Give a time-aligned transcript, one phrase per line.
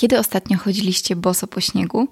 [0.00, 2.08] Kiedy ostatnio chodziliście boso po śniegu?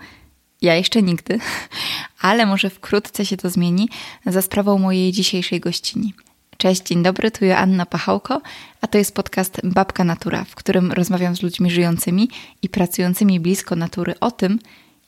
[0.62, 1.38] Ja jeszcze nigdy,
[2.20, 3.88] ale może wkrótce się to zmieni
[4.26, 6.14] za sprawą mojej dzisiejszej gościni.
[6.56, 8.40] Cześć, dzień dobry, tu Joanna Pachałko,
[8.80, 12.30] a to jest podcast Babka Natura, w którym rozmawiam z ludźmi żyjącymi
[12.62, 14.58] i pracującymi blisko natury o tym,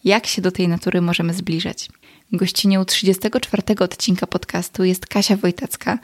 [0.04, 1.88] jak się do tej natury możemy zbliżać.
[2.32, 5.98] Gościnią 34 odcinka podcastu jest Kasia Wojtacka,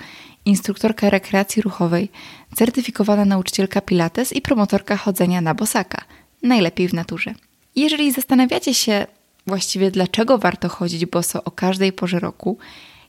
[0.44, 2.08] instruktorka rekreacji ruchowej,
[2.54, 6.04] certyfikowana nauczycielka Pilates i promotorka chodzenia na bosaka,
[6.42, 7.34] najlepiej w naturze.
[7.76, 9.06] Jeżeli zastanawiacie się
[9.46, 12.58] właściwie, dlaczego warto chodzić boso o każdej porze roku,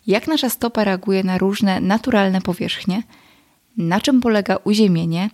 [0.07, 3.03] jak nasza stopa reaguje na różne naturalne powierzchnie,
[3.77, 5.29] na czym polega uziemienie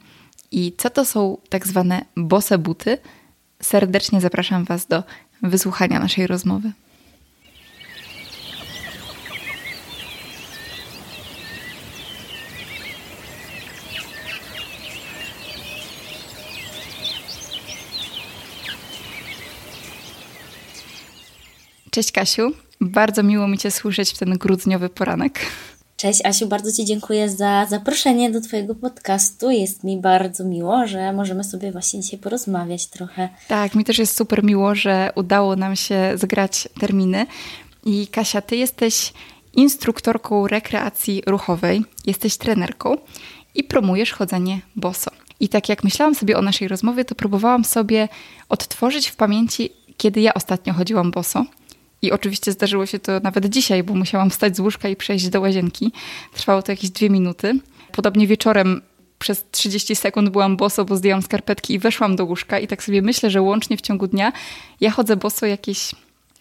[0.51, 2.97] i co to są tak zwane bose buty,
[3.61, 5.03] serdecznie zapraszam Was do
[5.41, 6.71] wysłuchania naszej rozmowy.
[21.93, 25.39] Cześć Kasiu, bardzo miło mi Cię słyszeć w ten grudniowy poranek.
[25.97, 29.51] Cześć Asiu, bardzo Ci dziękuję za zaproszenie do Twojego podcastu.
[29.51, 33.29] Jest mi bardzo miło, że możemy sobie właśnie dzisiaj porozmawiać trochę.
[33.47, 37.25] Tak, mi też jest super miło, że udało nam się zgrać terminy.
[37.85, 39.13] I Kasia, Ty jesteś
[39.53, 42.97] instruktorką rekreacji ruchowej, jesteś trenerką
[43.55, 45.11] i promujesz chodzenie boso.
[45.39, 48.09] I tak jak myślałam sobie o naszej rozmowie, to próbowałam sobie
[48.49, 51.45] odtworzyć w pamięci, kiedy ja ostatnio chodziłam boso.
[52.03, 55.41] I oczywiście zdarzyło się to nawet dzisiaj, bo musiałam wstać z łóżka i przejść do
[55.41, 55.91] łazienki.
[56.33, 57.59] Trwało to jakieś dwie minuty.
[57.91, 58.81] Podobnie wieczorem
[59.19, 62.59] przez 30 sekund byłam boso, bo zdjęłam skarpetki i weszłam do łóżka.
[62.59, 64.31] I tak sobie myślę, że łącznie w ciągu dnia
[64.81, 65.91] ja chodzę boso jakieś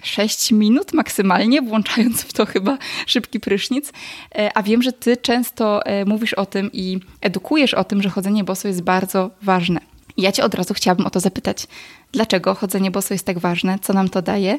[0.02, 3.92] 6 minut maksymalnie, włączając w to chyba szybki prysznic.
[4.34, 8.08] E, a wiem, że ty często e, mówisz o tym i edukujesz o tym, że
[8.08, 9.80] chodzenie boso jest bardzo ważne.
[10.16, 11.66] Ja cię od razu chciałabym o to zapytać.
[12.12, 13.78] Dlaczego chodzenie boso jest tak ważne?
[13.82, 14.58] Co nam to daje?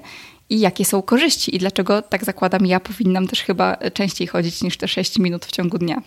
[0.50, 4.78] I jakie są korzyści i dlaczego, tak zakładam, ja powinnam też chyba częściej chodzić niż
[4.78, 6.02] te 6 minut w ciągu dnia.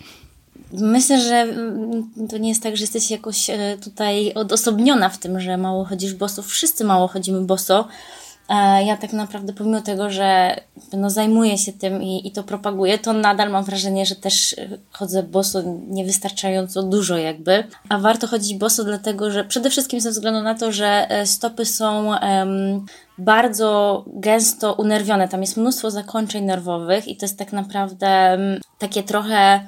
[0.71, 5.39] Myślę, że mm, to nie jest tak, że jesteś jakoś e, tutaj odosobniona w tym,
[5.39, 6.43] że mało chodzisz boso.
[6.43, 7.87] Wszyscy mało chodzimy boso.
[8.85, 10.55] Ja tak naprawdę, pomimo tego, że
[10.93, 14.67] no, zajmuję się tym i, i to propaguję, to nadal mam wrażenie, że też e,
[14.91, 17.63] chodzę boso niewystarczająco dużo, jakby.
[17.89, 21.65] A warto chodzić boso, dlatego że przede wszystkim ze względu na to, że e, stopy
[21.65, 22.85] są um,
[23.17, 25.27] bardzo gęsto unerwione.
[25.27, 29.59] Tam jest mnóstwo zakończeń nerwowych i to jest tak naprawdę um, takie trochę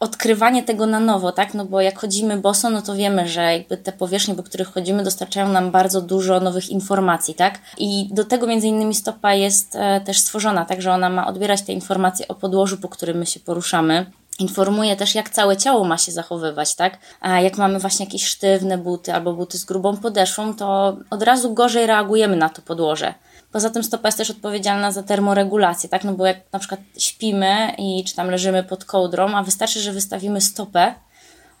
[0.00, 1.54] odkrywanie tego na nowo, tak?
[1.54, 5.04] No bo jak chodzimy boso, no to wiemy, że jakby te powierzchnie, po których chodzimy,
[5.04, 7.58] dostarczają nam bardzo dużo nowych informacji, tak?
[7.78, 11.62] I do tego między innymi stopa jest e, też stworzona, tak, że ona ma odbierać
[11.62, 14.06] te informacje o podłożu, po którym my się poruszamy.
[14.38, 16.98] Informuje też, jak całe ciało ma się zachowywać, tak?
[17.20, 21.54] A jak mamy właśnie jakieś sztywne buty albo buty z grubą podeszwą, to od razu
[21.54, 23.14] gorzej reagujemy na to podłoże.
[23.52, 26.04] Poza tym stopa jest też odpowiedzialna za termoregulację, tak?
[26.04, 29.92] No bo jak na przykład śpimy i czy tam leżymy pod kołdrą, a wystarczy, że
[29.92, 30.94] wystawimy stopę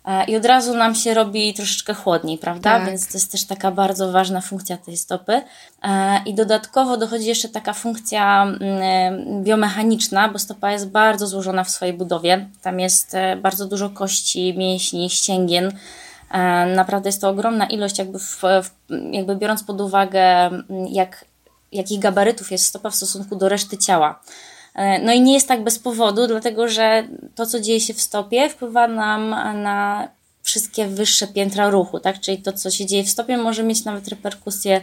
[0.04, 2.70] e, i od razu nam się robi troszeczkę chłodniej, prawda?
[2.78, 2.86] Tak.
[2.86, 5.42] Więc to jest też taka bardzo ważna funkcja tej stopy.
[5.82, 11.70] E, I dodatkowo dochodzi jeszcze taka funkcja mm, biomechaniczna, bo stopa jest bardzo złożona w
[11.70, 12.48] swojej budowie.
[12.62, 15.72] Tam jest e, bardzo dużo kości, mięśni, ścięgien.
[16.76, 18.42] Naprawdę jest to ogromna ilość, jakby, w,
[19.10, 21.24] jakby biorąc pod uwagę, mm, jak
[21.72, 24.20] jakich gabarytów jest stopa w stosunku do reszty ciała.
[24.74, 28.00] E, no i nie jest tak bez powodu, dlatego że to, co dzieje się w
[28.00, 29.30] stopie, wpływa nam
[29.62, 30.08] na
[30.42, 32.20] wszystkie wyższe piętra ruchu, tak?
[32.20, 34.80] Czyli to, co się dzieje w stopie, może mieć nawet reperkusje,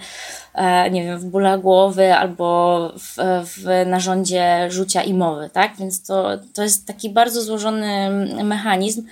[0.54, 5.76] e, nie wiem, w bóle głowy albo w, w narządzie rzucia i mowy, tak?
[5.80, 8.10] Więc to, to jest taki bardzo złożony
[8.44, 9.06] mechanizm,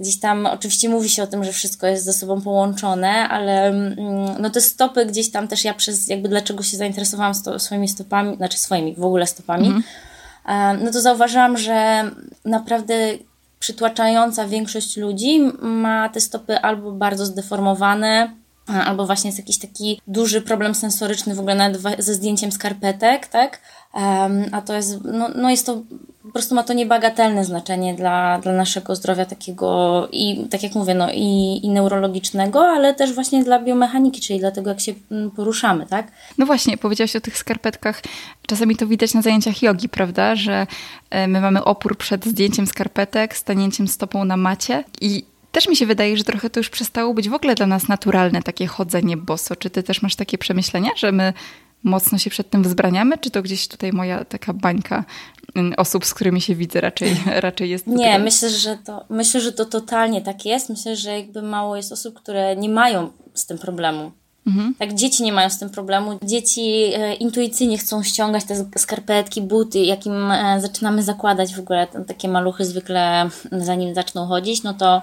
[0.00, 3.94] Gdzieś tam oczywiście mówi się o tym, że wszystko jest ze sobą połączone, ale mm,
[4.38, 8.36] no te stopy gdzieś tam też ja przez jakby dlaczego się zainteresowałam sto, swoimi stopami,
[8.36, 10.84] znaczy swoimi w ogóle stopami, mm.
[10.84, 12.10] no to zauważyłam, że
[12.44, 12.94] naprawdę
[13.58, 18.30] przytłaczająca większość ludzi ma te stopy albo bardzo zdeformowane,
[18.66, 23.58] albo właśnie jest jakiś taki duży problem sensoryczny w ogóle nawet ze zdjęciem skarpetek, tak?
[24.52, 25.82] A to jest, no, no jest to
[26.22, 30.94] po prostu ma to niebagatelne znaczenie dla, dla naszego zdrowia takiego i tak jak mówię,
[30.94, 35.30] no i, i neurologicznego, ale też właśnie dla biomechaniki, czyli dla tego, jak się mm,
[35.30, 36.12] poruszamy, tak?
[36.38, 38.02] No właśnie, powiedziałaś o tych skarpetkach.
[38.46, 40.36] Czasami to widać na zajęciach jogi, prawda?
[40.36, 40.66] Że
[41.10, 45.86] e, my mamy opór przed zdjęciem skarpetek, stanięciem stopą na macie i też mi się
[45.86, 49.56] wydaje, że trochę to już przestało być w ogóle dla nas naturalne, takie chodzenie boso.
[49.56, 51.32] Czy ty też masz takie przemyślenia, że my
[51.82, 55.04] mocno się przed tym wzbraniamy, czy to gdzieś tutaj moja taka bańka
[55.54, 57.16] mm, osób, z którymi się widzę raczej,
[57.46, 57.86] raczej jest?
[57.86, 60.68] Nie, myślę, że to, myślę, że to totalnie tak jest.
[60.68, 64.12] Myślę, że jakby mało jest osób, które nie mają z tym problemu.
[64.46, 64.74] Mhm.
[64.78, 66.18] Tak, dzieci nie mają z tym problemu.
[66.22, 72.28] Dzieci e, intuicyjnie chcą ściągać te skarpetki, buty, jakim e, zaczynamy zakładać w ogóle takie
[72.28, 75.02] maluchy zwykle zanim zaczną chodzić, no to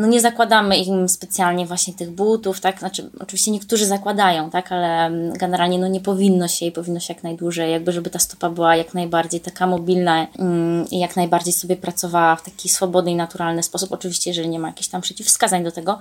[0.00, 5.10] no nie zakładamy im specjalnie właśnie tych butów, tak, znaczy oczywiście niektórzy zakładają, tak, ale
[5.32, 8.76] generalnie no nie powinno się i powinno się jak najdłużej, jakby żeby ta stopa była
[8.76, 13.62] jak najbardziej taka mobilna mm, i jak najbardziej sobie pracowała w taki swobodny i naturalny
[13.62, 15.98] sposób, oczywiście jeżeli nie ma jakichś tam przeciwwskazań do tego,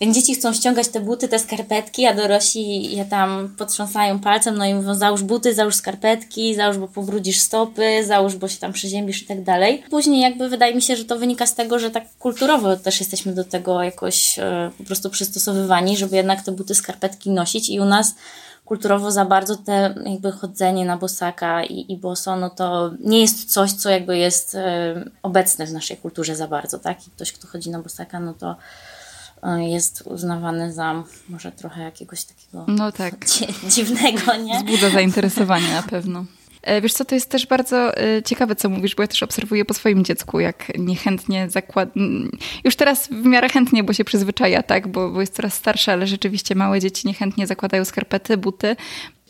[0.00, 4.64] więc dzieci chcą ściągać te buty, te skarpetki, a dorośli je tam potrząsają palcem, no
[4.64, 9.22] i mówią załóż buty, załóż skarpetki, załóż, bo pobrudzisz stopy, załóż, bo się tam przeziębisz
[9.22, 9.82] i tak dalej.
[9.90, 13.34] Później jakby wydaje mi się, że to wynika z tego, że tak kulturowo też jesteśmy
[13.34, 17.84] do tego jakoś e, po prostu przystosowywani, żeby jednak te buty, skarpetki nosić i u
[17.84, 18.14] nas
[18.64, 23.52] kulturowo za bardzo te jakby chodzenie na bosaka i, i boso, no to nie jest
[23.52, 27.06] coś, co jakby jest e, obecne w naszej kulturze za bardzo, tak?
[27.06, 28.56] I ktoś, kto chodzi na bosaka, no to
[29.42, 33.14] e, jest uznawany za może trochę jakiegoś takiego no tak.
[33.74, 34.58] dziwnego, nie?
[34.58, 36.24] Wzbudza zainteresowanie na pewno.
[36.62, 39.64] E, wiesz co, to jest też bardzo e, ciekawe, co mówisz, bo ja też obserwuję
[39.64, 41.92] po swoim dziecku, jak niechętnie zakłada...
[42.64, 46.06] Już teraz w miarę chętnie, bo się przyzwyczaja, tak, bo, bo jest coraz starsze, ale
[46.06, 48.76] rzeczywiście małe dzieci niechętnie zakładają skarpety, buty,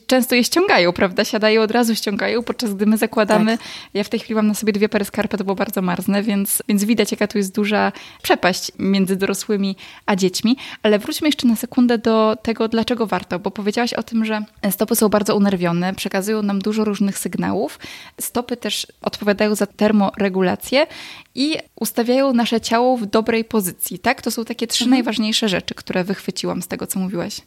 [0.08, 1.24] często je ściągają, prawda?
[1.24, 3.58] Siadają, od razu ściągają, podczas gdy my zakładamy.
[3.58, 3.66] Tak.
[3.94, 6.84] Ja w tej chwili mam na sobie dwie pary skarpet, bo bardzo marznę, więc, więc
[6.84, 9.76] widać, jaka tu jest duża przepaść między dorosłymi
[10.06, 10.56] a dziećmi.
[10.82, 14.96] Ale wróćmy jeszcze na sekundę do tego, dlaczego warto, bo powiedziałaś o tym, że stopy
[14.96, 17.78] są bardzo unerwione, przekazują nam dużo różnych sygnałów.
[18.20, 20.86] Stopy też odpowiadają za termoregulację
[21.34, 24.22] i ustawiają nasze ciało w dobrej pozycji, tak?
[24.22, 24.90] To są takie trzy mhm.
[24.90, 27.40] najważniejsze rzeczy, które wychwyciłam z tego, co mówiłaś.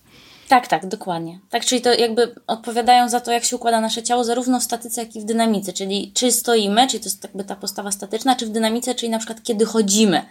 [0.52, 1.40] Tak, tak, dokładnie.
[1.50, 5.02] Tak, czyli to jakby odpowiadają za to, jak się układa nasze ciało, zarówno w statyce,
[5.02, 8.46] jak i w dynamice, czyli czy stoimy, czyli to jest jakby ta postawa statyczna, czy
[8.46, 10.26] w dynamice, czyli na przykład kiedy chodzimy.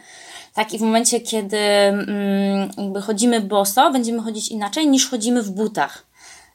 [0.55, 5.51] Tak, i w momencie, kiedy mm, jakby chodzimy boso, będziemy chodzić inaczej niż chodzimy w
[5.51, 6.07] butach.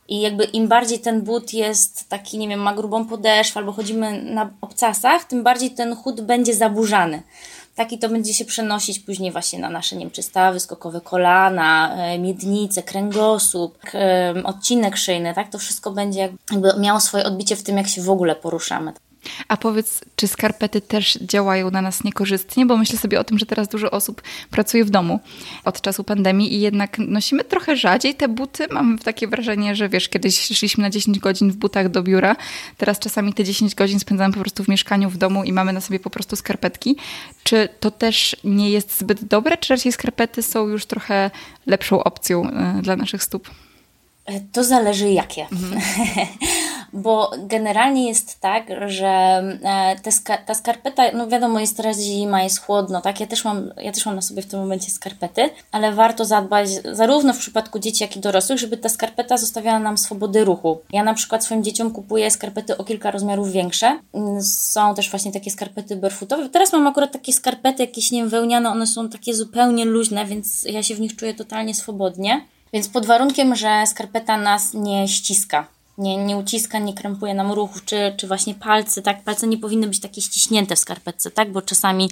[0.07, 4.23] I jakby im bardziej ten but jest taki, nie wiem, ma grubą podeszwę albo chodzimy
[4.23, 7.23] na obcasach, tym bardziej ten chód będzie zaburzany
[7.75, 11.01] tak i to będzie się przenosić później właśnie na nasze, nie wiem, czy stawy, skokowe
[11.01, 15.49] kolana, e, miednice, kręgosłup, e, odcinek szyjny, tak?
[15.49, 18.93] To wszystko będzie jakby miało swoje odbicie w tym, jak się w ogóle poruszamy.
[19.47, 22.65] A powiedz, czy skarpety też działają na nas niekorzystnie?
[22.65, 25.19] Bo myślę sobie o tym, że teraz dużo osób pracuje w domu
[25.63, 28.67] od czasu pandemii i jednak nosimy trochę rzadziej te buty.
[28.71, 32.35] Mam takie wrażenie, że wiesz, kiedyś szliśmy na 10 godzin w butach do biura,
[32.77, 35.81] teraz czasami te 10 godzin spędzamy po prostu w mieszkaniu, w domu i mamy na
[35.81, 36.95] sobie po prostu skarpetki.
[37.43, 41.31] Czy to też nie jest zbyt dobre, czy raczej skarpety są już trochę
[41.65, 43.49] lepszą opcją e, dla naszych stóp?
[44.25, 45.47] E, to zależy jakie.
[45.51, 45.81] Mhm.
[46.95, 49.07] bo generalnie jest tak, że
[49.63, 53.19] e, te ska ta skarpeta, no wiadomo, jest teraz zima, jest chłodno, tak?
[53.19, 56.69] Ja też, mam, ja też mam na sobie w tym momencie skarpety, ale warto zadbać
[56.91, 60.79] zarówno w przypadku dzieci, jak i dorosłych, żeby ta skarpeta zostawiała nam swobody ruchu.
[60.91, 63.99] Ja na przykład swoim dzieciom kupuję skarpety o kilka rozmiarów większe.
[64.41, 66.49] Są też właśnie takie skarpety barefootowe.
[66.49, 70.63] Teraz mam akurat takie skarpety jakieś, nie wiem, wełniane, one są takie zupełnie luźne, więc
[70.63, 72.45] ja się w nich czuję totalnie swobodnie.
[72.73, 77.85] Więc pod warunkiem, że skarpeta nas nie ściska nie, nie uciska, nie krępuje nam ruchów,
[77.85, 79.23] czy, czy właśnie palce, tak?
[79.23, 81.51] Palce nie powinny być takie ściśnięte w skarpetce, tak?
[81.51, 82.09] Bo czasami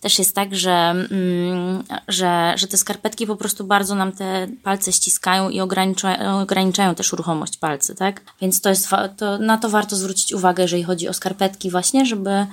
[0.00, 4.92] też jest tak, że, mm, że, że te skarpetki po prostu bardzo nam te palce
[4.92, 8.20] ściskają i ograniczają, ograniczają też ruchomość palcy, tak?
[8.40, 12.30] Więc to jest, to, na to warto zwrócić uwagę, jeżeli chodzi o skarpetki właśnie, żeby,
[12.30, 12.46] e,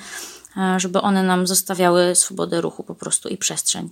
[0.78, 3.90] żeby one nam zostawiały swobodę ruchu po prostu i przestrzeń.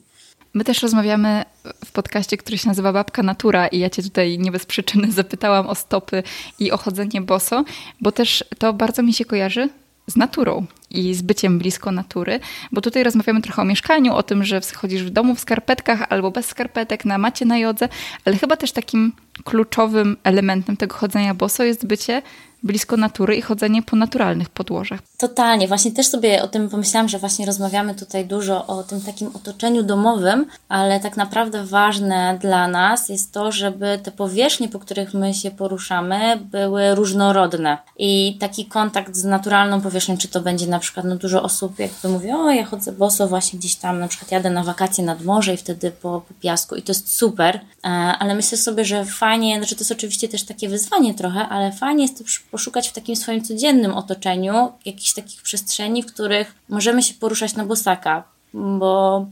[0.53, 1.45] My też rozmawiamy
[1.85, 5.67] w podcaście, który się nazywa Babka Natura i ja cię tutaj nie bez przyczyny zapytałam
[5.67, 6.23] o stopy
[6.59, 7.65] i o chodzenie boso,
[8.01, 9.69] bo też to bardzo mi się kojarzy
[10.07, 12.39] z naturą i z byciem blisko natury,
[12.71, 16.31] bo tutaj rozmawiamy trochę o mieszkaniu, o tym, że chodzisz w domu w skarpetkach albo
[16.31, 17.89] bez skarpetek, na macie na jodze,
[18.25, 19.13] ale chyba też takim
[19.43, 22.21] kluczowym elementem tego chodzenia boso jest bycie
[22.63, 24.99] blisko natury i chodzenie po naturalnych podłożach.
[25.17, 29.27] Totalnie, właśnie też sobie o tym pomyślałam, że właśnie rozmawiamy tutaj dużo o tym takim
[29.33, 35.13] otoczeniu domowym, ale tak naprawdę ważne dla nas jest to, żeby te powierzchnie, po których
[35.13, 37.77] my się poruszamy, były różnorodne.
[37.97, 42.09] I taki kontakt z naturalną powierzchnią, czy to będzie na przykład, no dużo osób jakby
[42.09, 45.53] mówi, o ja chodzę boso właśnie gdzieś tam, na przykład jadę na wakacje nad morze
[45.53, 46.75] i wtedy po, po piasku.
[46.75, 50.43] I to jest super, e, ale myślę sobie, że fajnie, znaczy to jest oczywiście też
[50.43, 55.41] takie wyzwanie trochę, ale fajnie jest to poszukać w takim swoim codziennym otoczeniu jakichś takich
[55.41, 59.25] przestrzeni, w których możemy się poruszać na bosaka, bo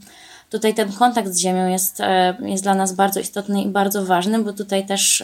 [0.49, 4.43] tutaj ten kontakt z ziemią jest, e, jest dla nas bardzo istotny i bardzo ważny,
[4.43, 5.23] bo tutaj też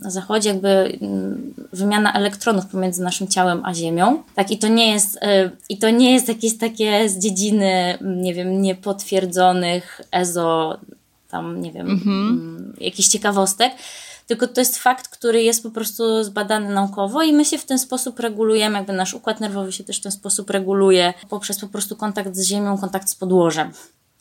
[0.00, 4.22] zachodzi jakby mm, wymiana elektronów pomiędzy naszym ciałem a ziemią.
[4.34, 8.34] Tak, i to nie jest, e, i to nie jest jakieś takie z dziedziny, nie
[8.34, 10.78] wiem, niepotwierdzonych EZO
[11.30, 13.72] tam, nie wiem, mm, jakichś ciekawostek,
[14.26, 17.78] tylko to jest fakt, który jest po prostu zbadany naukowo i my się w ten
[17.78, 21.96] sposób regulujemy, jakby nasz układ nerwowy się też w ten sposób reguluje poprzez po prostu
[21.96, 23.72] kontakt z ziemią, kontakt z podłożem.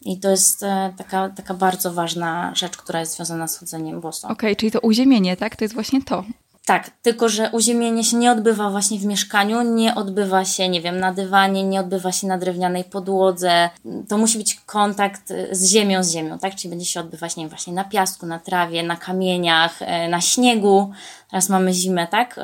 [0.02, 4.28] I to jest e, taka, taka bardzo ważna rzecz, która jest związana z chodzeniem boso.
[4.28, 5.56] Okej, okay, czyli to uziemienie, tak?
[5.56, 6.24] To jest właśnie to.
[6.66, 11.00] Tak, tylko że uziemienie się nie odbywa właśnie w mieszkaniu, nie odbywa się, nie wiem,
[11.00, 13.70] na dywanie, nie odbywa się na drewnianej podłodze.
[14.08, 16.56] To musi być kontakt z ziemią, z ziemią, tak?
[16.56, 20.22] Czyli będzie się odbywać, nie wiem, właśnie na piasku, na trawie, na kamieniach, e, na
[20.22, 20.92] śniegu.
[21.30, 22.40] Teraz mamy zimę, tak?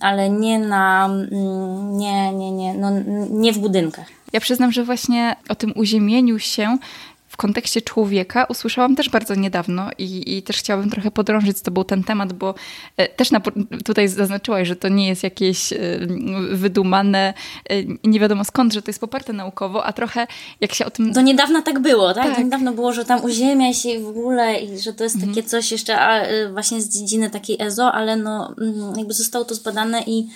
[0.00, 2.90] Ale nie na, mm, nie, nie, nie, no,
[3.30, 4.06] nie w budynkach.
[4.32, 6.78] Ja przyznam, że właśnie o tym uziemieniu się
[7.36, 11.84] w kontekście człowieka usłyszałam też bardzo niedawno i, i też chciałabym trochę podrążyć z Tobą
[11.84, 12.54] ten temat, bo
[12.96, 13.40] e, też na,
[13.84, 15.78] tutaj zaznaczyłaś, że to nie jest jakieś e,
[16.50, 17.34] wydumane,
[17.70, 17.74] e,
[18.04, 20.26] nie wiadomo skąd, że to jest poparte naukowo, a trochę
[20.60, 21.12] jak się o tym...
[21.12, 22.24] Do niedawna tak było, tak?
[22.24, 22.36] tak.
[22.36, 25.34] Do niedawno było, że tam uziemia się w ogóle i że to jest mhm.
[25.34, 29.54] takie coś jeszcze a, właśnie z dziedziny takiej EZO, ale no mm, jakby zostało to
[29.54, 30.28] zbadane i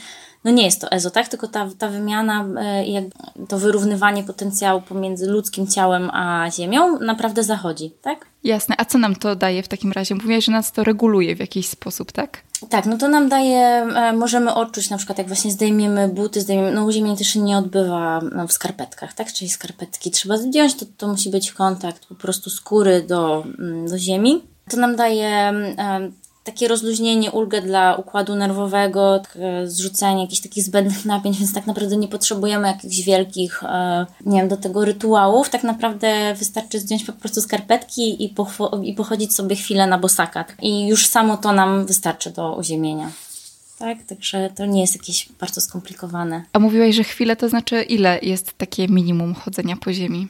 [0.45, 1.29] no nie jest to EZO, tak?
[1.29, 7.91] Tylko ta, ta wymiana e, to wyrównywanie potencjału pomiędzy ludzkim ciałem a Ziemią naprawdę zachodzi,
[8.03, 8.27] tak?
[8.45, 8.75] Jasne.
[8.79, 10.15] A co nam to daje w takim razie?
[10.15, 12.43] Mówiłaś, że nas to reguluje w jakiś sposób, tak?
[12.69, 16.73] Tak, no to nam daje, e, możemy odczuć na przykład jak właśnie zdejmiemy buty, zdejmiemy,
[16.73, 19.33] no uziemienie też się nie odbywa no, w skarpetkach, tak?
[19.33, 23.99] Czyli skarpetki trzeba zdjąć, to, to musi być kontakt po prostu skóry do, mm, do
[23.99, 24.43] ziemi.
[24.71, 26.11] To nam daje e,
[26.51, 29.23] takie rozluźnienie, ulgę dla układu nerwowego,
[29.65, 34.49] zrzucenie jakichś takich zbędnych napięć, więc tak naprawdę nie potrzebujemy jakichś wielkich, e, nie wiem,
[34.49, 35.51] do tego rytuałów.
[35.51, 38.35] Tak naprawdę wystarczy zdjąć po prostu skarpetki i,
[38.83, 40.45] i pochodzić sobie chwilę na bosaka.
[40.63, 43.11] I już samo to nam wystarczy do uziemienia.
[43.79, 46.43] Tak, także to nie jest jakieś bardzo skomplikowane.
[46.53, 50.29] A mówiłaś, że chwilę to znaczy ile jest takie minimum chodzenia po ziemi?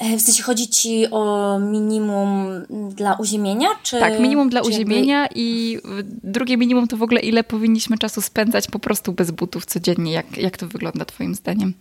[0.00, 3.68] E, w sensie chodzi ci o minimum dla uziemienia?
[3.82, 5.40] Czy, tak, minimum dla uziemienia jakby...
[5.40, 5.78] i
[6.22, 10.12] drugie minimum to w ogóle ile powinniśmy czasu spędzać po prostu bez butów codziennie.
[10.12, 11.74] Jak, jak to wygląda twoim zdaniem?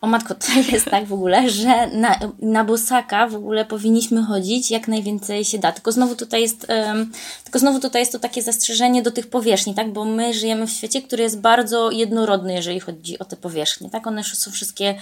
[0.00, 4.70] O matko, to jest tak w ogóle, że na, na bosaka w ogóle powinniśmy chodzić
[4.70, 5.72] jak najwięcej się da.
[5.72, 7.12] Tylko znowu tutaj jest, um,
[7.44, 9.92] tylko znowu tutaj jest to takie zastrzeżenie do tych powierzchni, tak?
[9.92, 14.06] Bo my żyjemy w świecie, który jest bardzo jednorodny, jeżeli chodzi o te powierzchnie, tak?
[14.06, 14.94] One są wszystkie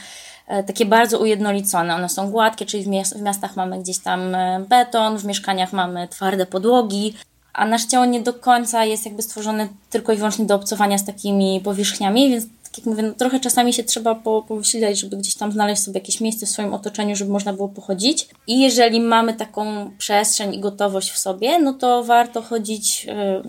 [0.66, 1.94] takie bardzo ujednolicone.
[1.94, 2.84] One są gładkie, czyli
[3.16, 7.14] w miastach mamy gdzieś tam e, beton, w mieszkaniach mamy twarde podłogi,
[7.52, 11.04] a nasze ciało nie do końca jest jakby stworzone tylko i wyłącznie do obcowania z
[11.04, 15.34] takimi powierzchniami, więc tak jak mówię, no trochę czasami się trzeba po, powysilać, żeby gdzieś
[15.34, 18.28] tam znaleźć sobie jakieś miejsce w swoim otoczeniu, żeby można było pochodzić.
[18.46, 23.42] I jeżeli mamy taką przestrzeń i gotowość w sobie, no to warto chodzić e,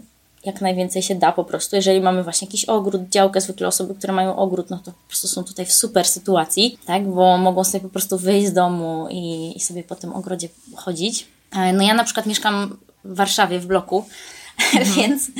[0.45, 1.75] jak najwięcej się da po prostu.
[1.75, 5.27] Jeżeli mamy właśnie jakiś ogród, działkę, zwykle osoby, które mają ogród, no to po prostu
[5.27, 9.53] są tutaj w super sytuacji, tak, bo mogą sobie po prostu wyjść z domu i,
[9.57, 11.27] i sobie po tym ogrodzie chodzić.
[11.55, 14.05] E, no ja na przykład mieszkam w Warszawie w bloku,
[14.73, 14.95] Mhm.
[14.95, 15.31] więc,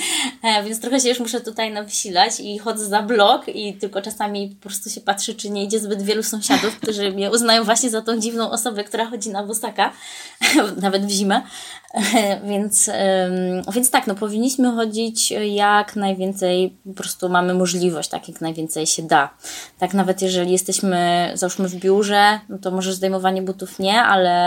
[0.44, 4.48] e, więc trochę się już muszę tutaj nawysilać i chodzę za blok i tylko czasami
[4.48, 8.02] po prostu się patrzę, czy nie idzie zbyt wielu sąsiadów, którzy mnie uznają właśnie za
[8.02, 9.94] tą dziwną osobę, która chodzi na bosaka,
[10.82, 11.42] nawet w zimę.
[12.50, 12.90] więc,
[13.74, 19.04] więc tak, no powinniśmy chodzić jak najwięcej, po prostu mamy możliwość, tak jak najwięcej się
[19.04, 19.30] da.
[19.80, 24.40] Tak nawet jeżeli jesteśmy, załóżmy w biurze, no to może zdejmowanie butów nie, ale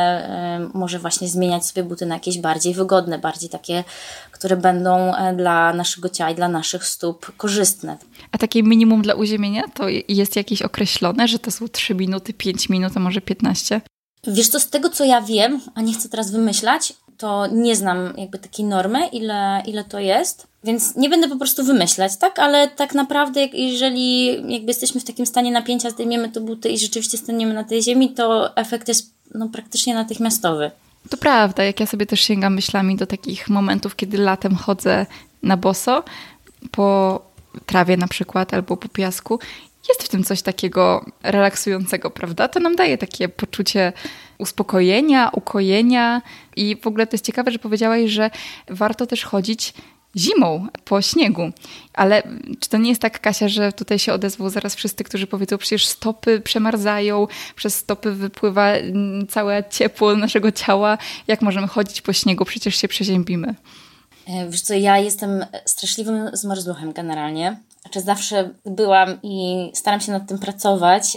[0.75, 3.84] może właśnie zmieniać sobie buty na jakieś bardziej wygodne, bardziej takie,
[4.32, 7.96] które będą e, dla naszego ciała i dla naszych stóp korzystne.
[8.32, 12.68] A takie minimum dla uziemienia to jest jakieś określone, że to są 3 minuty, 5
[12.68, 13.80] minut, a może 15?
[14.26, 16.92] Wiesz co, z tego co ja wiem, a nie chcę teraz wymyślać,
[17.23, 20.47] to nie znam jakby takiej normy, ile, ile to jest.
[20.64, 22.38] Więc nie będę po prostu wymyślać, tak?
[22.38, 27.19] Ale tak naprawdę, jeżeli jakby jesteśmy w takim stanie napięcia, zdejmiemy te buty i rzeczywiście
[27.19, 30.71] staniemy na tej ziemi, to efekt jest no, praktycznie natychmiastowy.
[31.11, 35.07] To prawda, jak ja sobie też sięgam myślami do takich momentów, kiedy latem chodzę
[35.43, 36.05] na boso
[36.71, 37.21] po
[37.67, 39.38] trawie na przykład albo po piasku,
[39.89, 42.49] jest w tym coś takiego relaksującego, prawda?
[42.49, 43.93] To nam daje takie poczucie
[44.39, 46.23] uspokojenia, ukojenia
[46.57, 48.31] i w ogóle to jest ciekawe, że powiedziałaś, że
[48.69, 49.75] warto też chodzić
[50.17, 51.51] zimą po śniegu.
[51.93, 52.23] Ale
[52.61, 55.87] czy to nie jest tak, Kasia, że tutaj się odezwą zaraz wszyscy, którzy powiedzą, przecież
[55.87, 60.99] stopy przemarzają, przez stopy wypływa mm, całe ciepło naszego ciała.
[61.27, 62.45] Jak możemy chodzić po śniegu?
[62.45, 63.55] Przecież się przeziębimy.
[64.29, 67.57] E, wiesz co, ja jestem straszliwym zmarzluchem generalnie.
[67.83, 71.17] Znaczy zawsze byłam i staram się nad tym pracować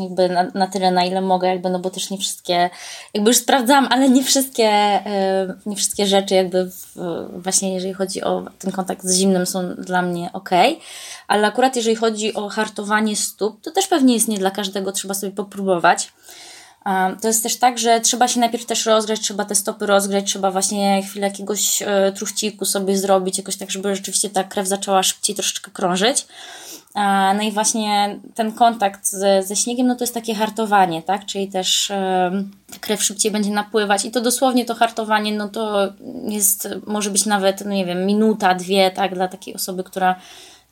[0.00, 2.70] jakby na, na tyle, na ile mogę, jakby, no bo też nie wszystkie,
[3.14, 5.00] jakby już sprawdzam, ale nie wszystkie,
[5.66, 6.96] nie wszystkie rzeczy jakby w,
[7.42, 10.50] właśnie jeżeli chodzi o ten kontakt z zimnym są dla mnie ok,
[11.28, 15.14] ale akurat jeżeli chodzi o hartowanie stóp, to też pewnie jest nie dla każdego, trzeba
[15.14, 16.12] sobie popróbować.
[17.20, 20.50] To jest też tak, że trzeba się najpierw też rozgrzać, trzeba te stopy rozgrzać, trzeba
[20.50, 25.36] właśnie chwilę jakiegoś e, truchciku sobie zrobić, jakoś tak, żeby rzeczywiście ta krew zaczęła szybciej
[25.36, 26.26] troszeczkę krążyć.
[27.36, 31.26] No i właśnie ten kontakt ze, ze śniegiem, no to jest takie hartowanie, tak?
[31.26, 31.88] Czyli też
[32.72, 35.92] ta krew szybciej będzie napływać i to dosłownie to hartowanie, no to
[36.28, 39.14] jest, może być nawet, no nie wiem, minuta, dwie, tak?
[39.14, 40.16] Dla takiej osoby, która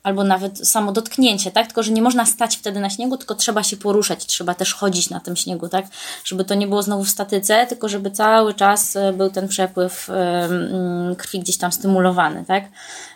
[0.03, 1.65] albo nawet samo dotknięcie, tak?
[1.65, 5.09] Tylko, że nie można stać wtedy na śniegu, tylko trzeba się poruszać, trzeba też chodzić
[5.09, 5.85] na tym śniegu, tak?
[6.23, 10.09] Żeby to nie było znowu w statyce, tylko żeby cały czas e, był ten przepływ
[10.09, 12.63] mm, krwi gdzieś tam stymulowany, tak?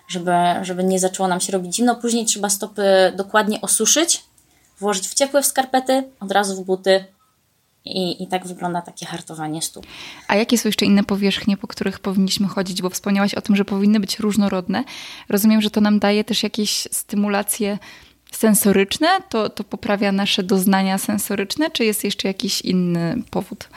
[0.07, 1.95] Żeby, żeby nie zaczęło nam się robić zimno.
[1.95, 2.83] Później trzeba stopy
[3.15, 4.23] dokładnie osuszyć,
[4.79, 7.05] włożyć w ciepłe w skarpety, od razu w buty,
[7.85, 9.85] i, I tak wygląda takie hartowanie stóp.
[10.27, 12.81] A jakie są jeszcze inne powierzchnie, po których powinniśmy chodzić?
[12.81, 14.83] Bo wspomniałaś o tym, że powinny być różnorodne.
[15.29, 17.77] Rozumiem, że to nam daje też jakieś stymulacje
[18.31, 19.07] sensoryczne?
[19.29, 23.67] To, to poprawia nasze doznania sensoryczne, czy jest jeszcze jakiś inny powód?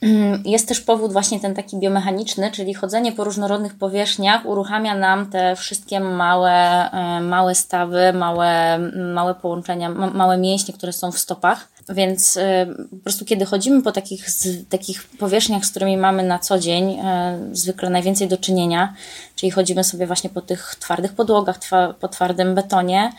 [0.00, 5.30] Mm, jest też powód właśnie ten taki biomechaniczny, czyli chodzenie po różnorodnych powierzchniach uruchamia nam
[5.30, 6.52] te wszystkie małe,
[6.92, 8.78] e, małe stawy, małe,
[9.14, 11.68] małe połączenia, małe mięśnie, które są w stopach.
[11.88, 14.26] Więc e, po prostu kiedy chodzimy po takich,
[14.68, 18.94] takich powierzchniach, z którymi mamy na co dzień e, zwykle najwięcej do czynienia,
[19.36, 21.58] czyli chodzimy sobie właśnie po tych twardych podłogach,
[22.00, 23.12] po twardym betonie,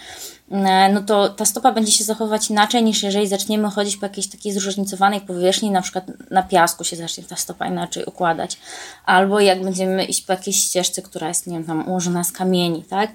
[0.51, 4.27] E, no to ta stopa będzie się zachowywać inaczej niż jeżeli zaczniemy chodzić po jakiejś
[4.27, 8.57] takiej zróżnicowanej powierzchni, na przykład na piasku się zacznie ta stopa inaczej układać,
[9.05, 12.83] albo jak będziemy iść po jakiejś ścieżce, która jest, nie wiem, tam ułożona z kamieni,
[12.83, 13.11] tak?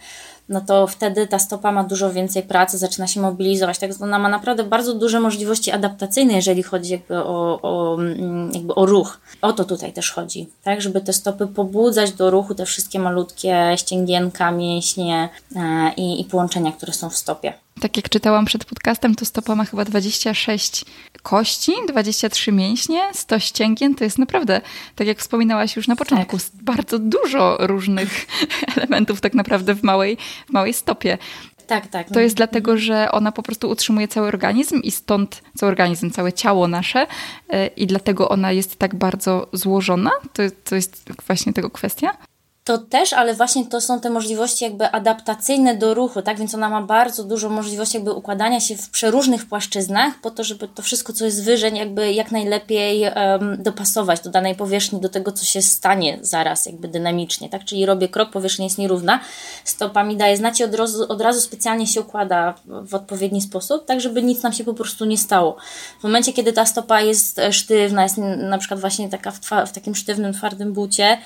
[0.48, 3.78] No to wtedy ta stopa ma dużo więcej pracy, zaczyna się mobilizować.
[3.78, 8.74] Tak, ona ma naprawdę bardzo duże możliwości adaptacyjne, jeżeli chodzi jakby o, o, mm, jakby
[8.74, 9.20] o ruch.
[9.42, 13.74] O to tutaj też chodzi, tak, żeby te stopy pobudzać do ruchu, te wszystkie malutkie
[13.76, 17.63] ścięgienka, mięśnie e, i, i połączenia, które są w stopie.
[17.84, 20.84] Tak jak czytałam przed podcastem, to stopa ma chyba 26
[21.22, 23.94] kości, 23 mięśnie, 100 ścięgien.
[23.94, 24.60] To jest naprawdę,
[24.94, 26.46] tak jak wspominałaś już na początku, tak.
[26.62, 28.26] bardzo dużo różnych
[28.76, 30.16] elementów tak naprawdę w małej,
[30.48, 31.18] w małej stopie.
[31.66, 32.10] Tak, tak.
[32.10, 36.32] To jest dlatego, że ona po prostu utrzymuje cały organizm i stąd cały organizm, całe
[36.32, 37.06] ciało nasze
[37.48, 40.10] e, i dlatego ona jest tak bardzo złożona.
[40.32, 42.16] To, to jest właśnie tego kwestia.
[42.64, 46.38] To też, ale właśnie to są te możliwości jakby adaptacyjne do ruchu, tak?
[46.38, 50.68] Więc ona ma bardzo dużo możliwości jakby układania się w przeróżnych płaszczyznach po to, żeby
[50.68, 55.32] to wszystko, co jest wyżej, jakby jak najlepiej um, dopasować do danej powierzchni, do tego,
[55.32, 57.64] co się stanie zaraz jakby dynamicznie, tak?
[57.64, 59.20] Czyli robię krok, powierzchnia jest nierówna,
[59.64, 63.86] stopa mi daje znać i od razu, od razu specjalnie się układa w odpowiedni sposób,
[63.86, 65.56] tak żeby nic nam się po prostu nie stało.
[66.00, 69.94] W momencie, kiedy ta stopa jest sztywna, jest na przykład właśnie taka w, w takim
[69.94, 71.18] sztywnym, twardym bucie,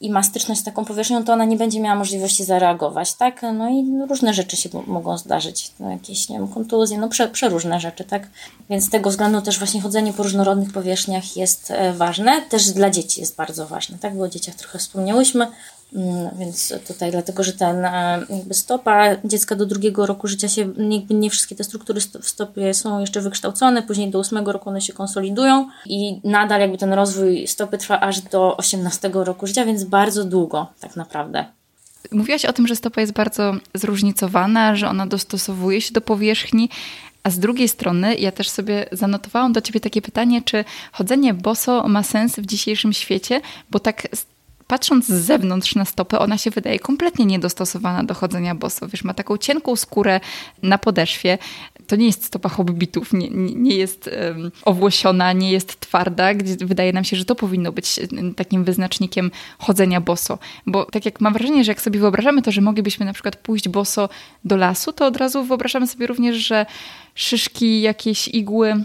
[0.00, 3.42] i ma styczność z taką powierzchnią, to ona nie będzie miała możliwości zareagować, tak?
[3.54, 7.80] No i różne rzeczy się mogą zdarzyć, no jakieś, nie wiem, kontuzje, no prze, przeróżne
[7.80, 8.28] rzeczy, tak?
[8.70, 12.90] Więc z tego względu też właśnie chodzenie po różnorodnych powierzchniach jest e, ważne, też dla
[12.90, 14.16] dzieci jest bardzo ważne, tak?
[14.16, 15.46] Bo o dzieciach trochę wspomniałyśmy,
[16.38, 17.76] więc tutaj dlatego, że ten
[18.30, 22.74] jakby stopa dziecka do drugiego roku życia się, jakby nie wszystkie te struktury w stopie
[22.74, 27.46] są jeszcze wykształcone, później do ósmego roku one się konsolidują i nadal jakby ten rozwój
[27.46, 31.44] stopy trwa aż do 18 roku życia, więc bardzo długo tak naprawdę.
[32.12, 36.68] Mówiłaś o tym, że stopa jest bardzo zróżnicowana, że ona dostosowuje się do powierzchni,
[37.22, 41.88] a z drugiej strony, ja też sobie zanotowałam do Ciebie takie pytanie, czy chodzenie boso
[41.88, 44.08] ma sens w dzisiejszym świecie, bo tak
[44.66, 48.88] patrząc z zewnątrz na stopę, ona się wydaje kompletnie niedostosowana do chodzenia boso.
[48.88, 50.20] Wiesz, ma taką cienką skórę
[50.62, 51.38] na podeszwie.
[51.86, 56.92] To nie jest stopa hobbitów, nie, nie jest um, owłosiona, nie jest twarda, gdzie wydaje
[56.92, 58.00] nam się, że to powinno być
[58.36, 60.38] takim wyznacznikiem chodzenia boso.
[60.66, 63.68] Bo tak jak mam wrażenie, że jak sobie wyobrażamy to, że moglibyśmy na przykład pójść
[63.68, 64.08] boso
[64.44, 66.66] do lasu, to od razu wyobrażamy sobie również, że
[67.14, 68.84] szyszki, jakieś igły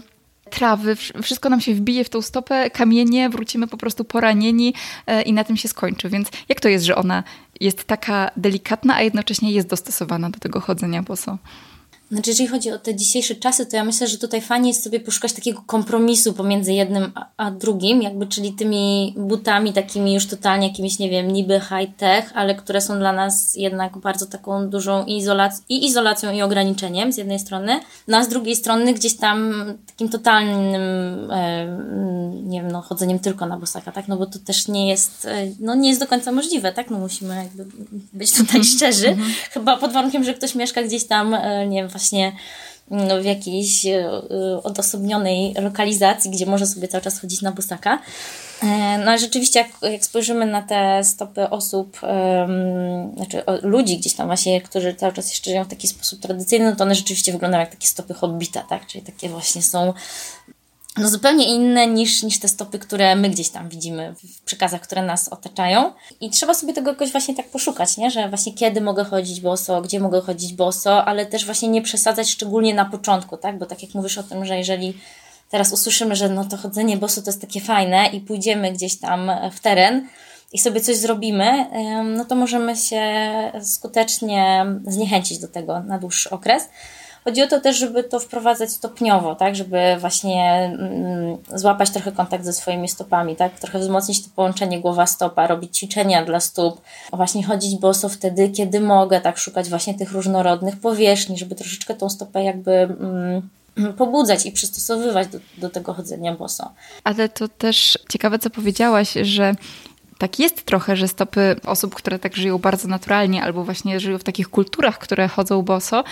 [0.50, 4.74] trawy, wszystko nam się wbije w tą stopę, kamienie, wrócimy po prostu poranieni
[5.06, 6.08] e, i na tym się skończy.
[6.08, 7.22] Więc jak to jest, że ona
[7.60, 11.38] jest taka delikatna, a jednocześnie jest dostosowana do tego chodzenia boso?
[12.10, 15.00] Znaczy, jeżeli chodzi o te dzisiejsze czasy, to ja myślę, że tutaj fajnie jest sobie
[15.00, 20.98] poszukać takiego kompromisu pomiędzy jednym a drugim, jakby, czyli tymi butami takimi już totalnie jakimiś,
[20.98, 25.86] nie wiem, niby high-tech, ale które są dla nas jednak bardzo taką dużą izolacją, i
[25.86, 31.30] izolacją i ograniczeniem z jednej strony, no a z drugiej strony gdzieś tam takim totalnym,
[31.30, 31.66] e,
[32.42, 35.46] nie wiem, no chodzeniem tylko na bosaka, tak, no bo to też nie jest, e,
[35.60, 37.66] no nie jest do końca możliwe, tak, no musimy jakby
[38.12, 39.32] być tutaj szczerzy, mhm.
[39.50, 42.32] chyba pod warunkiem, że ktoś mieszka gdzieś tam, e, nie wiem, właśnie
[42.90, 44.10] no, w jakiejś e,
[44.62, 47.98] odosobnionej lokalizacji, gdzie może sobie cały czas chodzić na busaka.
[48.62, 48.66] E,
[48.98, 54.26] no ale rzeczywiście, jak, jak spojrzymy na te stopy osób, um, znaczy ludzi gdzieś tam
[54.26, 57.60] właśnie, którzy cały czas jeszcze żyją w taki sposób tradycyjny, no to one rzeczywiście wyglądają
[57.60, 58.86] jak takie stopy hobbita, tak?
[58.86, 59.92] Czyli takie właśnie są
[61.00, 65.02] no zupełnie inne niż, niż te stopy, które my gdzieś tam widzimy w przekazach, które
[65.02, 65.92] nas otaczają.
[66.20, 68.10] I trzeba sobie tego jakoś właśnie tak poszukać, nie?
[68.10, 72.30] że właśnie kiedy mogę chodzić boso, gdzie mogę chodzić boso, ale też właśnie nie przesadzać
[72.30, 73.58] szczególnie na początku, tak?
[73.58, 74.94] Bo tak jak mówisz o tym, że jeżeli
[75.50, 79.30] teraz usłyszymy, że no to chodzenie boso to jest takie fajne i pójdziemy gdzieś tam
[79.52, 80.08] w teren,
[80.52, 81.66] i sobie coś zrobimy,
[82.04, 83.02] no to możemy się
[83.62, 86.68] skutecznie zniechęcić do tego na dłuższy okres.
[87.24, 92.44] Chodzi o to też, żeby to wprowadzać stopniowo, tak, żeby właśnie mm, złapać trochę kontakt
[92.44, 96.80] ze swoimi stopami, tak, trochę wzmocnić to połączenie głowa-stopa, robić ćwiczenia dla stóp,
[97.12, 102.08] właśnie chodzić boso wtedy, kiedy mogę, tak, szukać właśnie tych różnorodnych powierzchni, żeby troszeczkę tą
[102.08, 103.48] stopę jakby mm,
[103.98, 106.72] pobudzać i przystosowywać do, do tego chodzenia boso.
[107.04, 109.54] Ale to też ciekawe, co powiedziałaś, że
[110.18, 114.24] tak jest trochę, że stopy osób, które tak żyją bardzo naturalnie albo właśnie żyją w
[114.24, 116.04] takich kulturach, które chodzą boso,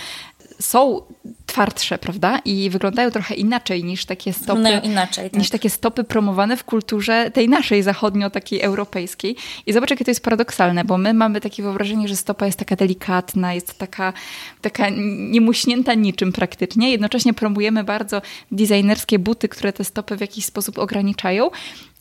[0.61, 1.01] są
[1.45, 2.39] twardsze, prawda?
[2.45, 4.81] I wyglądają trochę inaczej niż takie stopy.
[4.83, 5.39] inaczej, tak.
[5.39, 9.35] Niż takie stopy promowane w kulturze tej naszej zachodnio, takiej europejskiej.
[9.65, 12.75] I zobacz, jakie to jest paradoksalne, bo my mamy takie wyobrażenie, że stopa jest taka
[12.75, 14.13] delikatna, jest taka,
[14.61, 14.89] taka
[15.31, 16.91] niemuśnięta niczym praktycznie.
[16.91, 21.49] Jednocześnie promujemy bardzo designerskie buty, które te stopy w jakiś sposób ograniczają.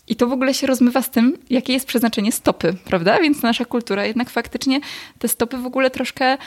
[0.09, 3.19] I to w ogóle się rozmywa z tym, jakie jest przeznaczenie stopy, prawda?
[3.19, 4.81] Więc nasza kultura jednak faktycznie
[5.19, 6.39] te stopy w ogóle troszkę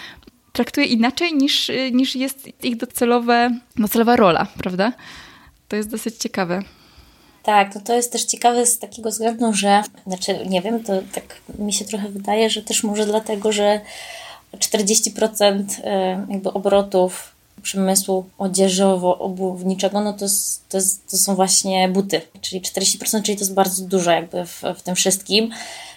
[0.54, 4.94] traktuje inaczej niż, niż jest ich docelowe, docelowa rola, prawda?
[5.68, 6.62] To jest dosyć ciekawe.
[7.44, 11.42] Tak, no to jest też ciekawe z takiego względu, że, znaczy nie wiem, to tak
[11.60, 13.82] mi się trochę wydaje, że też może dlatego, że
[14.58, 17.31] 40% e, jakby obrotów
[17.62, 23.42] przemysłu odzieżowo-obuwniczego, no to, jest, to, jest, to są właśnie buty, czyli 40%, czyli to
[23.42, 25.52] jest bardzo dużo jakby w, w tym wszystkim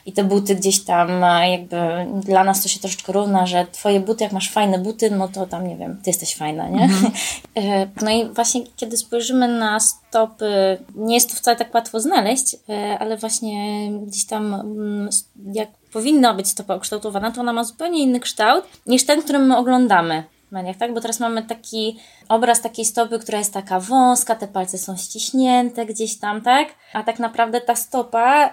[0.07, 1.09] i te buty gdzieś tam
[1.51, 1.77] jakby
[2.21, 5.47] dla nas to się troszeczkę równa, że twoje buty, jak masz fajne buty, no to
[5.47, 6.83] tam nie wiem, ty jesteś fajna, nie?
[6.85, 7.13] Mhm.
[7.57, 12.57] E, no i właśnie kiedy spojrzymy na stopy, nie jest to wcale tak łatwo znaleźć,
[12.69, 15.09] e, ale właśnie gdzieś tam mm,
[15.53, 19.57] jak powinna być stopa ukształtowana, to ona ma zupełnie inny kształt niż ten, który my
[19.57, 20.25] oglądamy
[20.55, 20.95] mediach, tak?
[20.95, 25.87] Bo teraz mamy taki obraz takiej stopy, która jest taka wąska, te palce są ściśnięte
[25.87, 26.69] gdzieś tam, tak?
[26.93, 28.53] A tak naprawdę ta stopa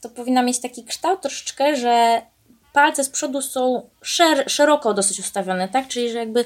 [0.00, 2.22] to powinna mieć taki kształt troszeczkę, że
[2.72, 5.88] palce z przodu są szer szeroko dosyć ustawione, tak?
[5.88, 6.44] Czyli, że jakby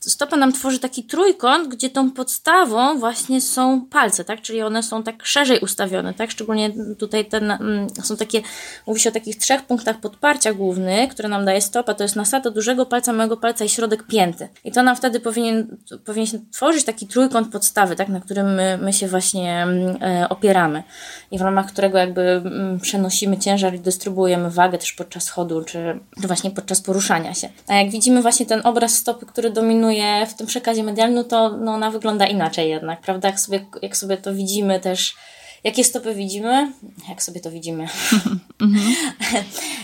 [0.00, 4.42] stopa nam tworzy taki trójkąt, gdzie tą podstawą właśnie są palce, tak?
[4.42, 6.30] Czyli one są tak szerzej ustawione, tak?
[6.30, 8.42] Szczególnie tutaj ten, mm, są takie,
[8.86, 12.50] mówi się o takich trzech punktach podparcia głównych, które nam daje stopa, to jest nasada
[12.50, 14.48] dużego palca, małego palca i środek pięty.
[14.64, 18.08] I to nam wtedy powinien, powinien się tworzyć taki trójkąt podstawy, tak?
[18.08, 20.82] Na którym my, my się właśnie mm, e, opieramy
[21.30, 26.00] i w ramach którego jakby mm, przenosimy ciężar i dystrybuujemy wagę też podczas chodu, czy,
[26.22, 27.48] czy właśnie podczas poruszania się.
[27.66, 31.72] A jak widzimy właśnie ten obraz stopy, który dominuje w tym przekazie medialnym, to no,
[31.72, 33.28] ona wygląda inaczej jednak, prawda?
[33.28, 35.16] Jak sobie, jak sobie to widzimy też,
[35.64, 36.72] jakie stopy widzimy,
[37.08, 37.86] jak sobie to widzimy.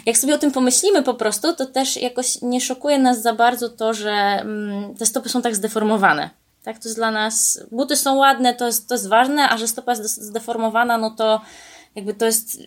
[0.07, 3.68] jak sobie o tym pomyślimy po prostu, to też jakoś nie szokuje nas za bardzo
[3.68, 6.31] to, że mm, te stopy są tak zdeformowane.
[6.62, 9.68] Tak, to jest dla nas, buty są ładne, to jest, to jest ważne, a że
[9.68, 11.40] stopa jest zdeformowana, no to
[11.94, 12.59] jakby to jest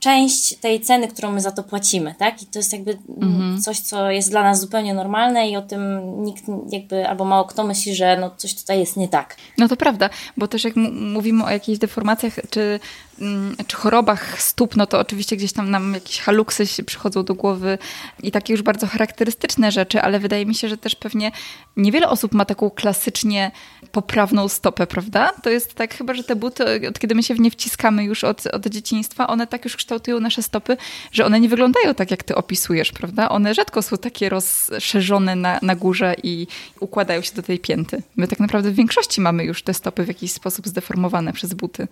[0.00, 2.42] część tej ceny, którą my za to płacimy, tak?
[2.42, 3.62] I to jest jakby mhm.
[3.62, 7.64] coś, co jest dla nas zupełnie normalne i o tym nikt jakby, albo mało kto
[7.64, 9.36] myśli, że no coś tutaj jest nie tak.
[9.58, 12.80] No to prawda, bo też jak mówimy o jakichś deformacjach czy,
[13.20, 17.34] mm, czy chorobach stóp, no to oczywiście gdzieś tam nam jakieś haluksy się przychodzą do
[17.34, 17.78] głowy
[18.22, 21.32] i takie już bardzo charakterystyczne rzeczy, ale wydaje mi się, że też pewnie
[21.76, 23.50] niewiele osób ma taką klasycznie
[23.92, 25.32] poprawną stopę, prawda?
[25.42, 28.24] To jest tak chyba, że te buty, od kiedy my się w nie wciskamy już
[28.24, 30.76] od, od dzieciństwa, one tak już kształtują nasze stopy,
[31.12, 33.28] że one nie wyglądają tak, jak ty opisujesz, prawda?
[33.28, 36.46] One rzadko są takie rozszerzone na, na górze i
[36.80, 38.02] układają się do tej pięty.
[38.16, 41.88] My tak naprawdę w większości mamy już te stopy w jakiś sposób zdeformowane przez buty.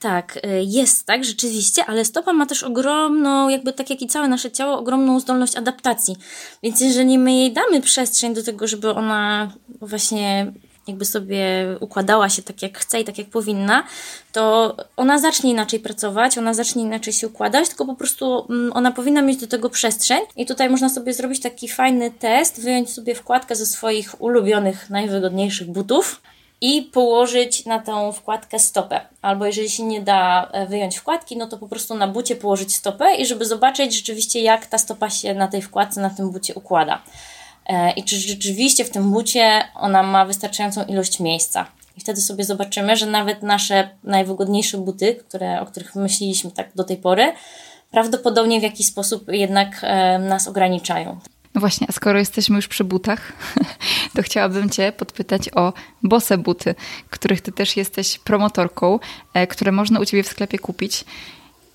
[0.00, 4.28] Tak, y, jest tak, rzeczywiście, ale stopa ma też ogromną, jakby tak jak i całe
[4.28, 6.16] nasze ciało, ogromną zdolność adaptacji.
[6.62, 10.52] Więc jeżeli my jej damy przestrzeń do tego, żeby ona właśnie
[10.90, 13.84] jakby sobie układała się tak jak chce i tak jak powinna,
[14.32, 18.92] to ona zacznie inaczej pracować, ona zacznie inaczej się układać, tylko po prostu mm, ona
[18.92, 20.20] powinna mieć do tego przestrzeń.
[20.36, 25.70] I tutaj można sobie zrobić taki fajny test, wyjąć sobie wkładkę ze swoich ulubionych, najwygodniejszych
[25.70, 26.20] butów
[26.60, 29.00] i położyć na tą wkładkę stopę.
[29.22, 32.74] Albo jeżeli się nie da e, wyjąć wkładki, no to po prostu na bucie położyć
[32.74, 36.54] stopę i żeby zobaczyć rzeczywiście, jak ta stopa się na tej wkładce, na tym bucie
[36.54, 37.02] układa.
[37.66, 41.66] E, i czy rzeczywiście w tym bucie ona ma wystarczającą ilość miejsca.
[41.96, 46.84] I wtedy sobie zobaczymy, że nawet nasze najwygodniejsze buty, które, o których myśleliśmy tak do
[46.84, 47.32] tej pory,
[47.90, 51.18] prawdopodobnie w jakiś sposób jednak e, nas ograniczają.
[51.54, 53.32] No Właśnie, a skoro jesteśmy już przy butach,
[54.14, 56.74] to chciałabym Cię podpytać o bose buty,
[57.10, 58.98] których Ty też jesteś promotorką,
[59.34, 61.04] e, które można u Ciebie w sklepie kupić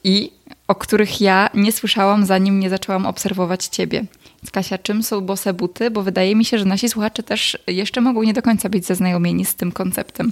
[0.03, 0.31] i
[0.67, 4.05] o których ja nie słyszałam, zanim nie zaczęłam obserwować Ciebie.
[4.51, 5.91] Kasia, czym są bose buty?
[5.91, 9.45] Bo wydaje mi się, że nasi słuchacze też jeszcze mogą nie do końca być zaznajomieni
[9.45, 10.31] z tym konceptem.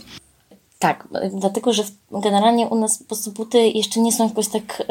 [0.84, 4.86] Tak, dlatego że generalnie u nas po buty jeszcze nie są jakoś tak y,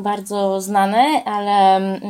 [0.00, 2.00] bardzo znane, ale y,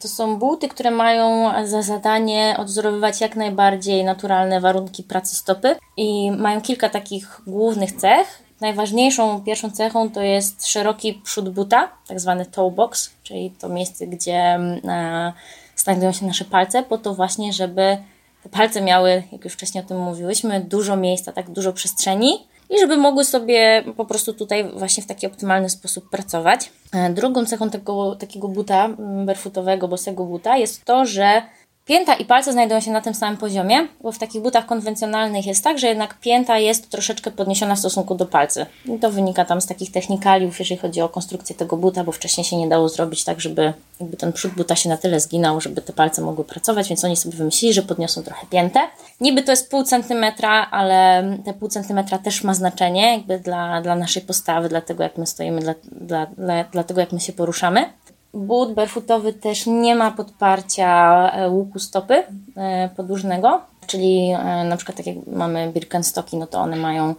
[0.00, 6.30] to są buty, które mają za zadanie odwzorowywać jak najbardziej naturalne warunki pracy stopy i
[6.30, 8.42] mają kilka takich głównych cech.
[8.60, 14.06] Najważniejszą pierwszą cechą to jest szeroki przód buta, tak zwany toe box, czyli to miejsce,
[14.06, 15.32] gdzie y,
[15.76, 17.96] znajdują się nasze palce, po to właśnie, żeby
[18.42, 22.78] te palce miały, jak już wcześniej o tym mówiłyśmy, dużo miejsca, tak dużo przestrzeni i
[22.78, 26.72] żeby mogły sobie po prostu tutaj właśnie w taki optymalny sposób pracować.
[26.92, 31.42] E, drugą cechą tego, takiego buta, mm, barefootowego, bosego buta jest to, że
[31.86, 35.64] Pięta i palce znajdują się na tym samym poziomie, bo w takich butach konwencjonalnych jest
[35.64, 38.66] tak, że jednak pięta jest troszeczkę podniesiona w stosunku do palcy.
[38.84, 42.44] I to wynika tam z takich technikaliów, jeżeli chodzi o konstrukcję tego buta, bo wcześniej
[42.44, 45.82] się nie dało zrobić tak, żeby jakby ten przód buta się na tyle zginął, żeby
[45.82, 48.80] te palce mogły pracować, więc oni sobie wymyślili, że podniosą trochę piętę.
[49.20, 53.96] Niby to jest pół centymetra, ale te pół centymetra też ma znaczenie jakby dla, dla
[53.96, 57.32] naszej postawy, dla tego jak my stoimy, dla, dla, dla, dla tego jak my się
[57.32, 57.92] poruszamy.
[58.36, 62.24] But barefootowy też nie ma podparcia e, łuku stopy
[62.56, 67.14] e, podłużnego, czyli e, na przykład tak jak mamy Birkenstocki, no to one mają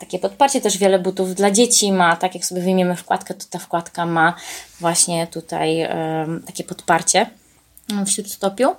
[0.00, 0.60] takie podparcie.
[0.60, 4.34] Też wiele butów dla dzieci ma, tak jak sobie wyjmiemy wkładkę, to ta wkładka ma
[4.80, 5.88] właśnie tutaj
[6.46, 7.26] takie podparcie
[8.06, 8.70] w śródstopiu.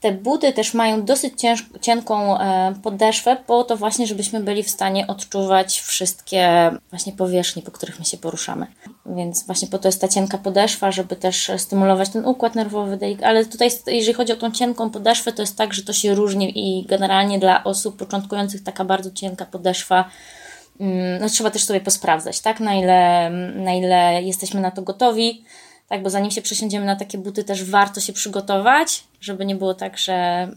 [0.00, 4.70] Te buty też mają dosyć cięż, cienką e, podeszwę, po to właśnie, żebyśmy byli w
[4.70, 8.66] stanie odczuwać wszystkie właśnie powierzchnie, po których my się poruszamy.
[9.06, 12.98] Więc właśnie po to jest ta cienka podeszwa, żeby też stymulować ten układ nerwowy.
[13.22, 16.52] Ale tutaj, jeżeli chodzi o tą cienką podeszwę, to jest tak, że to się różni
[16.54, 20.04] i generalnie dla osób początkujących taka bardzo cienka podeszwa
[20.80, 22.60] mm, no, trzeba też sobie posprawdzać, tak?
[22.60, 25.44] Na ile, na ile jesteśmy na to gotowi
[25.88, 29.74] tak, bo zanim się przesiądziemy na takie buty, też warto się przygotować, żeby nie było
[29.74, 30.48] tak, że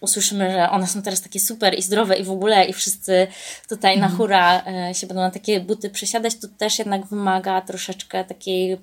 [0.00, 3.26] usłyszymy, że one są teraz takie super i zdrowe i w ogóle i wszyscy
[3.68, 4.16] tutaj na mhm.
[4.16, 8.78] hura e, się będą na takie buty przesiadać, to też jednak wymaga troszeczkę takiej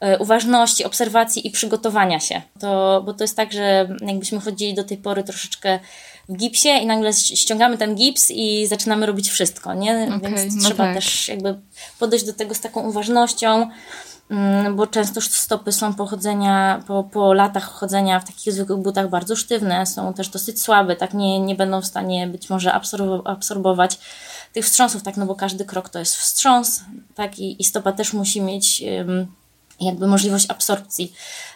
[0.00, 2.42] e, uważności, obserwacji i przygotowania się.
[2.60, 5.78] To, bo to jest tak, że jakbyśmy chodzili do tej pory troszeczkę
[6.28, 10.08] w gipsie i nagle ściągamy ten gips i zaczynamy robić wszystko, nie?
[10.16, 10.94] Okay, Więc no trzeba tak.
[10.94, 11.58] też jakby
[11.98, 13.70] podejść do tego z taką uważnością,
[14.74, 19.86] bo często stopy są pochodzenia, po, po latach chodzenia w takich zwykłych butach bardzo sztywne,
[19.86, 22.72] są też dosyć słabe, tak nie, nie będą w stanie być może
[23.24, 23.98] absorbować
[24.52, 26.82] tych wstrząsów, tak, no bo każdy krok to jest wstrząs,
[27.14, 28.82] tak, i, i stopa też musi mieć
[29.80, 31.12] jakby możliwość absorpcji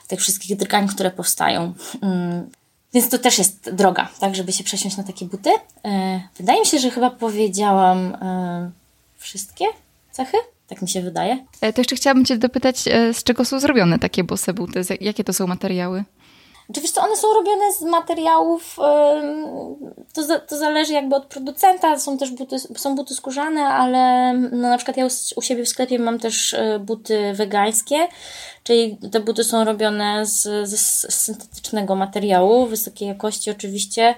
[0.09, 1.75] tych wszystkich drgań, które powstają.
[2.03, 2.51] Mm,
[2.95, 5.51] więc to też jest droga, tak, żeby się przesiąść na takie buty.
[5.85, 8.71] E, wydaje mi się, że chyba powiedziałam e,
[9.19, 9.65] wszystkie
[10.13, 10.37] cechy.
[10.69, 11.45] Tak mi się wydaje.
[11.61, 14.81] E, to jeszcze chciałabym Cię dopytać, e, z czego są zrobione takie bose buty?
[15.01, 16.05] Jakie to są materiały?
[16.71, 18.77] Oczywiście one są robione z materiałów,
[20.15, 24.77] to, to zależy jakby od producenta, są też buty, są buty skórzane, ale no na
[24.77, 27.97] przykład ja u siebie w sklepie mam też e, buty wegańskie,
[28.63, 34.15] czyli te buty są robione z, z, syntetycznego materiału, wysokiej jakości oczywiście,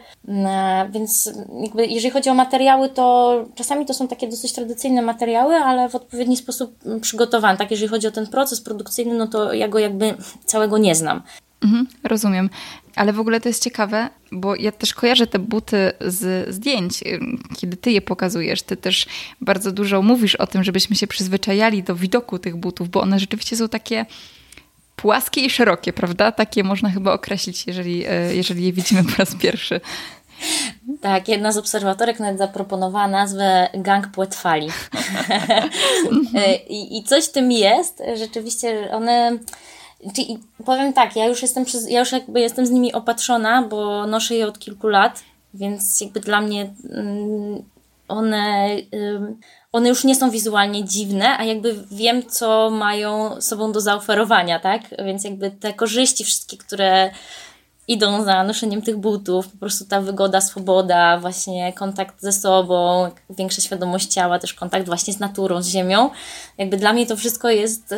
[0.90, 1.32] więc
[1.62, 5.94] jakby jeżeli chodzi o materiały, to czasami to są takie dosyć tradycyjne materiały, ale w
[5.94, 10.14] odpowiedni sposób przygotowane, tak jeżeli chodzi o ten proces produkcyjny, no to ja go jakby
[10.44, 11.22] całego nie znam.
[11.64, 12.50] Mhm, rozumiem.
[12.96, 17.04] Ale w ogóle to jest ciekawe, bo ja też kojarzę te buty z zdjęć,
[17.56, 18.62] kiedy ty je pokazujesz.
[18.62, 19.06] Ty też
[19.40, 23.56] bardzo dużo mówisz o tym, żebyśmy się przyzwyczajali do widoku tych butów, bo one rzeczywiście
[23.56, 24.06] są takie
[24.96, 26.32] płaskie i szerokie, prawda?
[26.32, 29.80] Takie można chyba określić, jeżeli, e, jeżeli je widzimy po raz pierwszy.
[31.00, 34.68] Tak, jedna z obserwatorek nawet zaproponowała nazwę gang płetwali.
[36.34, 38.02] E, I, I coś w tym jest.
[38.16, 39.38] Rzeczywiście one
[40.14, 44.06] Czyli powiem tak, ja już jestem przez, ja już jakby jestem z nimi opatrzona, bo
[44.06, 45.22] noszę je od kilku lat,
[45.54, 47.62] więc jakby dla mnie mm,
[48.08, 48.68] one,
[49.72, 54.82] one już nie są wizualnie dziwne, a jakby wiem, co mają sobą do zaoferowania, tak?
[55.04, 57.10] Więc jakby te korzyści wszystkie, które
[57.90, 63.62] idą za noszeniem tych butów, po prostu ta wygoda, swoboda, właśnie kontakt ze sobą, większa
[63.62, 66.10] świadomość ciała, też kontakt właśnie z naturą, z ziemią.
[66.58, 67.94] Jakby dla mnie to wszystko jest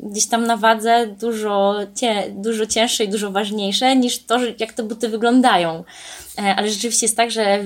[0.00, 4.82] gdzieś tam na wadze dużo, cię, dużo cięższe i dużo ważniejsze niż to, jak te
[4.82, 5.84] buty wyglądają.
[6.38, 7.64] E, ale rzeczywiście jest tak, że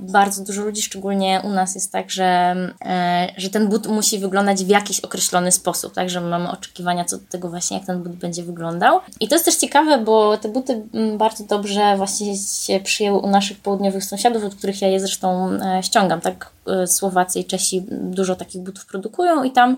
[0.00, 4.64] bardzo dużo ludzi, szczególnie u nas, jest tak, że, e, że ten but musi wyglądać
[4.64, 8.12] w jakiś określony sposób, tak, że mamy oczekiwania co do tego właśnie, jak ten but
[8.12, 9.00] będzie wyglądał.
[9.20, 10.82] I to jest też ciekawe, bo te buty
[11.18, 15.82] bardzo dobrze właśnie się przyjęły u naszych południowych sąsiadów, od których ja je zresztą e,
[15.82, 16.50] ściągam, tak,
[16.86, 19.76] Słowacy i Czesi dużo takich butów produkują i tam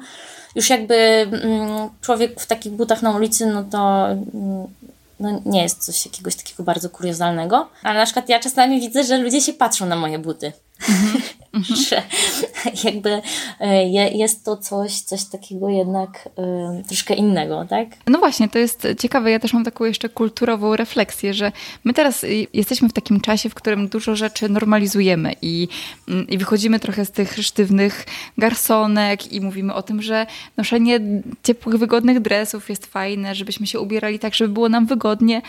[0.55, 1.27] już jakby
[2.01, 4.09] człowiek w takich butach na ulicy, no to
[5.23, 9.19] no nie jest coś jakiegoś takiego bardzo kuriozalnego, ale na przykład ja czasami widzę, że
[9.19, 10.53] ludzie się patrzą na moje buty.
[10.83, 11.43] Mm-hmm.
[11.89, 12.03] że
[12.85, 13.23] jakby
[13.61, 16.29] e, jest to coś, coś takiego jednak
[16.81, 17.89] y, troszkę innego, tak?
[18.07, 19.31] No właśnie, to jest ciekawe.
[19.31, 21.53] Ja też mam taką jeszcze kulturową refleksję, że
[21.85, 25.69] my teraz jesteśmy w takim czasie, w którym dużo rzeczy normalizujemy i,
[26.09, 28.07] mm, i wychodzimy trochę z tych sztywnych
[28.39, 31.01] garsonek i mówimy o tym, że noszenie
[31.43, 35.43] ciepłych, wygodnych dresów jest fajne, żebyśmy się ubierali tak, żeby było nam wygodnie,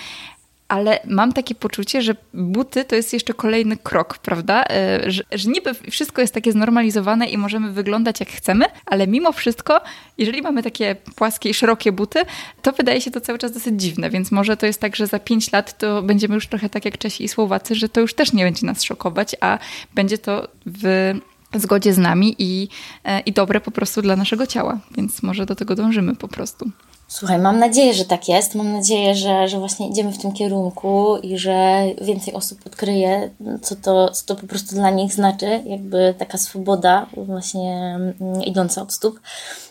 [0.68, 4.64] ale mam takie poczucie, że buty to jest jeszcze kolejny krok, prawda?
[4.70, 9.32] E, że, że niby wszystko jest takie znormalizowane i możemy wyglądać jak chcemy, ale mimo
[9.32, 9.82] wszystko,
[10.18, 12.20] jeżeli mamy takie płaskie i szerokie buty,
[12.62, 15.20] to wydaje się to cały czas dosyć dziwne, więc może to jest tak, że za
[15.20, 18.34] pięć lat to będziemy już trochę tak jak Czesi i Słowacy, że to już też
[18.34, 19.60] nie będzie nas szokować, a
[19.96, 21.14] będzie to w
[21.56, 22.70] zgodzie z nami i,
[23.04, 26.72] e, i dobre po prostu dla naszego ciała, więc może do tego dążymy po prostu.
[27.14, 28.56] Słuchaj, mam nadzieję, że tak jest.
[28.56, 33.30] Mam nadzieję, że, że właśnie idziemy w tym kierunku i że więcej osób odkryje,
[33.62, 38.82] co to, co to po prostu dla nich znaczy, jakby taka swoboda właśnie mm, idąca
[38.82, 39.20] od stóp,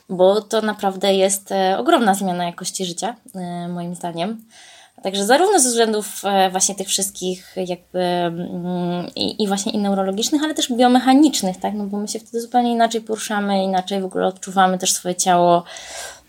[0.09, 4.45] bo to naprawdę jest e, ogromna zmiana jakości życia, e, moim zdaniem.
[5.03, 10.43] Także zarówno ze względów e, właśnie tych wszystkich jakby mm, i, i właśnie i neurologicznych,
[10.45, 11.75] ale też biomechanicznych, tak?
[11.75, 15.65] No bo my się wtedy zupełnie inaczej poruszamy, inaczej w ogóle odczuwamy też swoje ciało,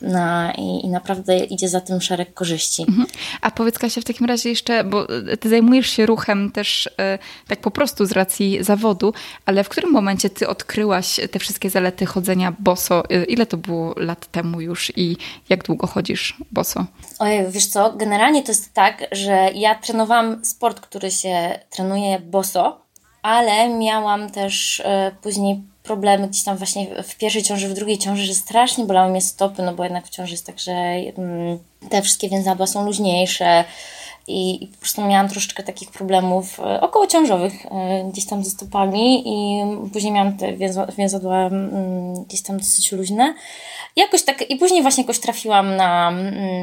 [0.04, 2.86] na, i, i, naprawdę idzie za tym szereg korzyści.
[2.88, 3.08] Mhm.
[3.42, 5.08] A powiedz Kasia w takim razie jeszcze, bo
[5.40, 9.14] ty zajmujesz się ruchem też e, tak po prostu z racji zawodu,
[9.46, 13.10] ale w którym momencie ty odkryłaś te wszystkie zalety chodzenia boso?
[13.10, 15.18] E, ile to było lat temu już i
[15.50, 16.86] jak długo chodzisz boso?
[17.20, 22.82] Ojej, wiesz co, generalnie to jest tak, że ja trenowałam sport, który się trenuje boso,
[23.22, 28.26] ale miałam też e, później problemy gdzieś tam właśnie w pierwszej ciąży, w drugiej ciąży,
[28.26, 32.02] że strasznie bolały mnie stopy, no bo jednak w ciąży jest tak, że mm, te
[32.02, 33.64] wszystkie więzadła są luźniejsze
[34.28, 39.24] i, i po prostu miałam troszeczkę takich problemów e, okołociążowych e, gdzieś tam ze stopami
[39.26, 40.54] i później miałam te
[40.98, 43.36] więzadła mm, gdzieś tam dosyć luźne.
[43.96, 46.12] I jakoś tak, i później właśnie jakoś trafiłam na,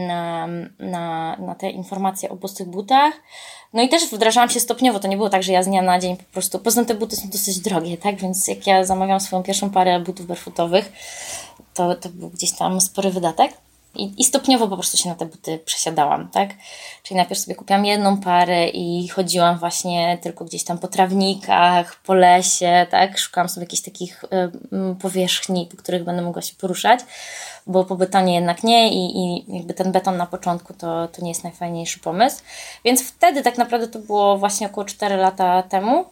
[0.08, 0.46] na,
[0.78, 3.14] na, na te informacje o bosych butach.
[3.72, 5.98] No i też wdrażałam się stopniowo, to nie było tak, że ja z dnia na
[5.98, 9.42] dzień po prostu, poza te buty są dosyć drogie, tak, więc jak ja zamawiam swoją
[9.42, 10.92] pierwszą parę butów barefootowych,
[11.74, 13.52] to, to był gdzieś tam spory wydatek.
[13.94, 16.50] I, I, stopniowo po prostu się na te buty przesiadałam, tak?
[17.02, 22.14] Czyli najpierw sobie kupiłam jedną parę i chodziłam właśnie tylko gdzieś tam po trawnikach, po
[22.14, 23.18] lesie, tak?
[23.18, 27.00] Szukałam sobie jakichś takich y, powierzchni, po których będę mogła się poruszać,
[27.66, 31.28] bo po betonie jednak nie i, i jakby ten beton na początku to, to nie
[31.28, 32.42] jest najfajniejszy pomysł.
[32.84, 36.04] Więc wtedy tak naprawdę to było właśnie około 4 lata temu,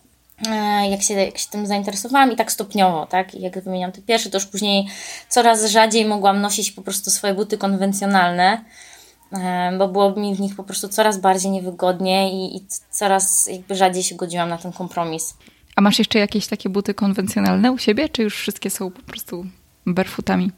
[0.91, 3.35] jak się, jak się tym zainteresowałam i tak stopniowo, tak?
[3.35, 4.87] I jak wymieniam te pierwsze, to już później
[5.29, 8.65] coraz rzadziej mogłam nosić po prostu swoje buty konwencjonalne,
[9.33, 13.75] e, bo było mi w nich po prostu coraz bardziej niewygodnie i, i coraz jakby
[13.75, 15.35] rzadziej się godziłam na ten kompromis.
[15.77, 19.47] A masz jeszcze jakieś takie buty konwencjonalne u siebie, czy już wszystkie są po prostu
[19.87, 20.51] barefootami?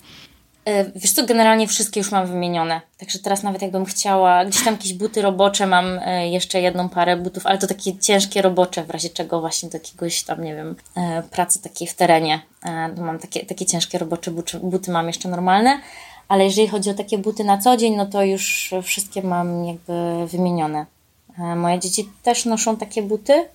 [0.65, 2.81] E, wiesz co, generalnie wszystkie już mam wymienione.
[2.99, 7.17] Także teraz nawet jakbym chciała, gdzieś tam jakieś buty robocze, mam e, jeszcze jedną parę
[7.17, 10.77] butów, ale to takie ciężkie robocze, w razie czego właśnie do jakiegoś tam, nie wiem,
[10.97, 12.41] e, pracy takiej w terenie.
[12.97, 15.81] To mam takie, takie ciężkie robocze buty, buty mam jeszcze normalne,
[16.29, 20.27] ale jeżeli chodzi o takie buty na co dzień, no to już wszystkie mam jakby
[20.27, 20.87] wymienione.
[21.57, 23.49] Moje dzieci też noszą takie buty.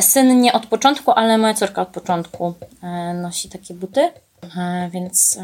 [0.00, 2.54] Syn nie od początku, ale moja córka od początku
[3.14, 4.10] nosi takie buty.
[4.90, 5.38] Więc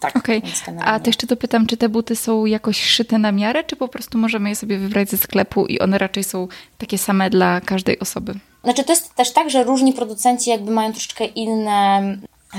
[0.00, 0.16] tak.
[0.16, 0.42] Okay.
[0.80, 4.18] A to jeszcze dopytam, czy te buty są jakoś szyte na miarę, czy po prostu
[4.18, 8.34] możemy je sobie wybrać ze sklepu i one raczej są takie same dla każdej osoby?
[8.64, 12.00] Znaczy to jest też tak, że różni producenci jakby mają troszeczkę inne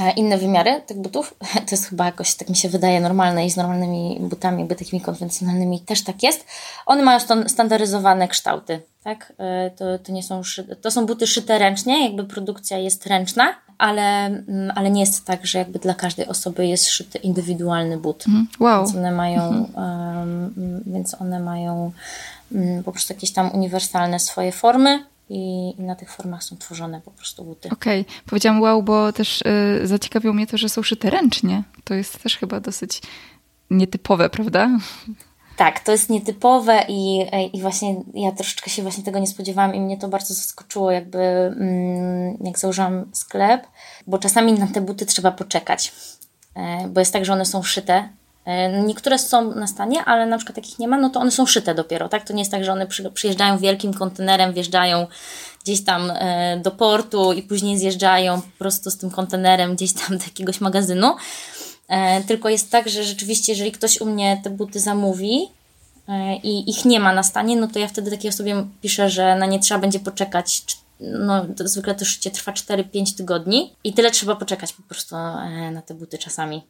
[0.02, 1.34] e, inne wymiary tych butów.
[1.66, 5.02] To jest chyba jakoś, tak mi się wydaje, normalne i z normalnymi butami, jakby takimi
[5.02, 6.46] konwencjonalnymi też tak jest.
[6.86, 9.34] One mają standaryzowane kształty, tak?
[9.38, 10.42] E, to, to nie są,
[10.82, 15.46] to są buty szyte ręcznie, jakby produkcja jest ręczna, ale, mm, ale nie jest tak,
[15.46, 18.28] że jakby dla każdej osoby jest szyty indywidualny but.
[18.28, 18.48] Mhm.
[18.60, 18.84] Wow.
[18.84, 21.92] Więc one mają, um, więc one mają
[22.52, 25.04] um, po prostu jakieś tam uniwersalne swoje formy.
[25.32, 27.70] I, I, na tych formach są tworzone po prostu buty.
[27.70, 28.14] Okej, okay.
[28.26, 31.64] powiedziałam wow, bo też y, zaciekawiło mnie to, że są szyte ręcznie.
[31.84, 33.02] To jest też chyba dosyć
[33.70, 34.70] nietypowe, prawda?
[35.60, 39.80] Tak, to jest nietypowe i, i właśnie ja troszeczkę się właśnie tego nie spodziewałam i
[39.80, 43.68] mnie to bardzo zaskoczyło, jakby mm, jak założyłam sklep,
[44.08, 45.92] bo czasami na te buty trzeba poczekać,
[46.56, 48.10] e, bo jest tak, że one są szyte.
[48.46, 51.46] E, niektóre są na stanie, ale na przykład takich nie ma, no to one są
[51.46, 52.24] szyte dopiero, tak?
[52.24, 55.08] To nie jest tak, że one przyjeżdżają wielkim kontenerem, wjeżdżają
[55.64, 60.18] gdzieś tam e, do portu i później zjeżdżają po prostu z tym kontenerem gdzieś tam
[60.18, 61.16] do jakiegoś magazynu.
[61.90, 65.40] E, tylko jest tak, że rzeczywiście, jeżeli ktoś u mnie te buty zamówi
[66.08, 69.36] e, i ich nie ma na stanie, no to ja wtedy takiej osobie piszę, że
[69.36, 70.64] na nie trzeba będzie poczekać.
[71.00, 75.16] No, to zwykle to szycie trwa 4-5 tygodni i tyle trzeba poczekać po prostu
[75.72, 76.64] na te buty czasami.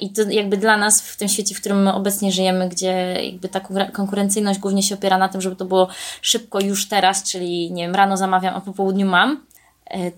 [0.00, 3.48] I to jakby dla nas w tym świecie, w którym my obecnie żyjemy, gdzie jakby
[3.48, 3.60] ta
[3.92, 5.88] konkurencyjność głównie się opiera na tym, żeby to było
[6.22, 9.36] szybko już teraz, czyli nie wiem, rano zamawiam, a po południu mam, e,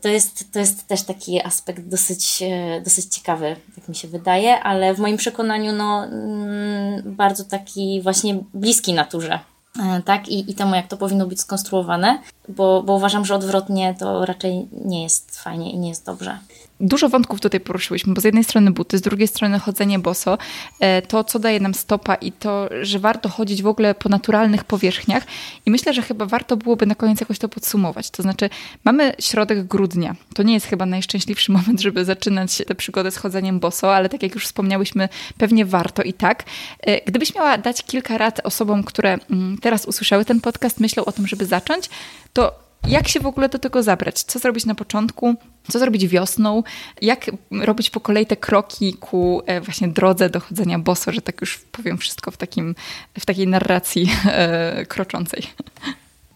[0.01, 4.61] to jest, to jest też taki aspekt dosyć, e, dosyć ciekawy, jak mi się wydaje,
[4.61, 9.39] ale w moim przekonaniu no, mm, bardzo taki właśnie bliski naturze.
[9.83, 13.95] E, tak, i, i temu, jak to powinno być skonstruowane, bo, bo uważam, że odwrotnie
[13.99, 16.39] to raczej nie jest fajnie i nie jest dobrze
[16.85, 20.39] dużo wątków tutaj poruszyłyśmy, bo z jednej strony buty, z drugiej strony chodzenie boso,
[20.80, 24.64] e, to co daje nam stopa i to, że warto chodzić w ogóle po naturalnych
[24.64, 25.26] powierzchniach
[25.66, 28.11] i myślę, że chyba warto byłoby na koniec jakoś to podsumować.
[28.11, 28.51] To znaczy
[28.85, 30.16] mamy środek grudnia.
[30.35, 34.22] To nie jest chyba najszczęśliwszy moment, żeby zaczynać tę przygodę z chodzeniem boso, ale tak
[34.22, 35.09] jak już wspomniałyśmy,
[35.39, 36.45] pewnie warto i tak.
[36.80, 41.12] E, gdybyś miała dać kilka rad osobom, które mm, teraz usłyszały ten podcast, myślą o
[41.12, 41.91] tym, żeby zacząć,
[42.32, 44.22] to jak się w ogóle do tego zabrać?
[44.22, 45.35] Co zrobić na początku?
[45.72, 46.62] Co zrobić wiosną?
[47.03, 51.59] Jak robić po kolei te kroki ku e, właśnie drodze dochodzenia boso, że tak już
[51.59, 52.74] powiem wszystko w, takim,
[53.18, 55.43] w takiej narracji e, kroczącej?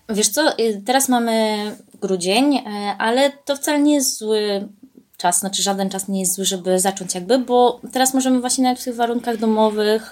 [0.09, 1.57] Wiesz co, y, teraz mamy
[2.01, 2.63] grudzień, e,
[2.99, 4.69] ale to wcale nie jest zły
[5.19, 8.81] czas, znaczy żaden czas nie jest zły, żeby zacząć jakby, bo teraz możemy właśnie nawet
[8.81, 10.11] w tych warunkach domowych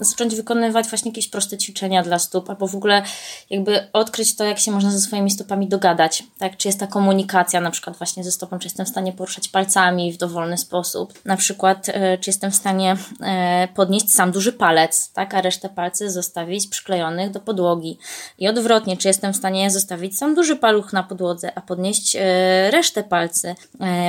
[0.00, 3.02] zacząć wykonywać właśnie jakieś proste ćwiczenia dla stóp, albo w ogóle
[3.50, 7.60] jakby odkryć to, jak się można ze swoimi stopami dogadać, tak, czy jest ta komunikacja
[7.60, 11.36] na przykład właśnie ze stopą, czy jestem w stanie poruszać palcami w dowolny sposób, na
[11.36, 16.10] przykład e, czy jestem w stanie e, podnieść sam duży palec, tak, a resztę palcy
[16.10, 17.98] zostawić przyklejonych do podłogi.
[18.38, 22.70] I odwrotnie, czy jestem w stanie zostawić sam duży paluch na podłodze, a podnieść e,
[22.70, 23.54] resztę palcy,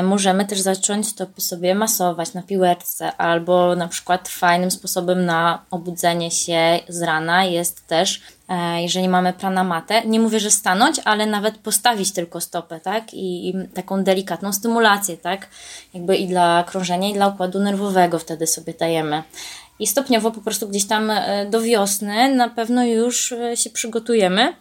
[0.03, 5.65] może możemy też zacząć stopy sobie masować na piłeczce, albo na przykład fajnym sposobem na
[5.71, 11.25] obudzenie się z rana jest też, e, jeżeli mamy pranamatę, nie mówię, że stanąć, ale
[11.25, 13.13] nawet postawić tylko stopę, tak?
[13.13, 15.47] I, I, taką delikatną stymulację, tak?
[15.93, 19.23] Jakby i dla krążenia, i dla układu nerwowego wtedy sobie dajemy.
[19.79, 24.53] I stopniowo po prostu gdzieś tam e, do wiosny na pewno już e, się przygotujemy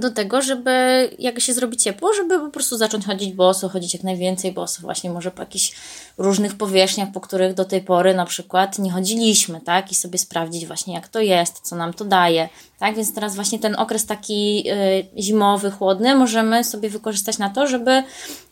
[0.00, 0.70] do tego, żeby
[1.18, 5.10] jak się zrobi ciepło, żeby po prostu zacząć chodzić boso, chodzić jak najwięcej boso, właśnie
[5.10, 5.72] może po jakichś
[6.18, 9.92] różnych powierzchniach, po których do tej pory na przykład nie chodziliśmy, tak?
[9.92, 12.96] I sobie sprawdzić właśnie jak to jest, co nam to daje, tak?
[12.96, 18.02] Więc teraz właśnie ten okres taki y, zimowy, chłodny możemy sobie wykorzystać na to, żeby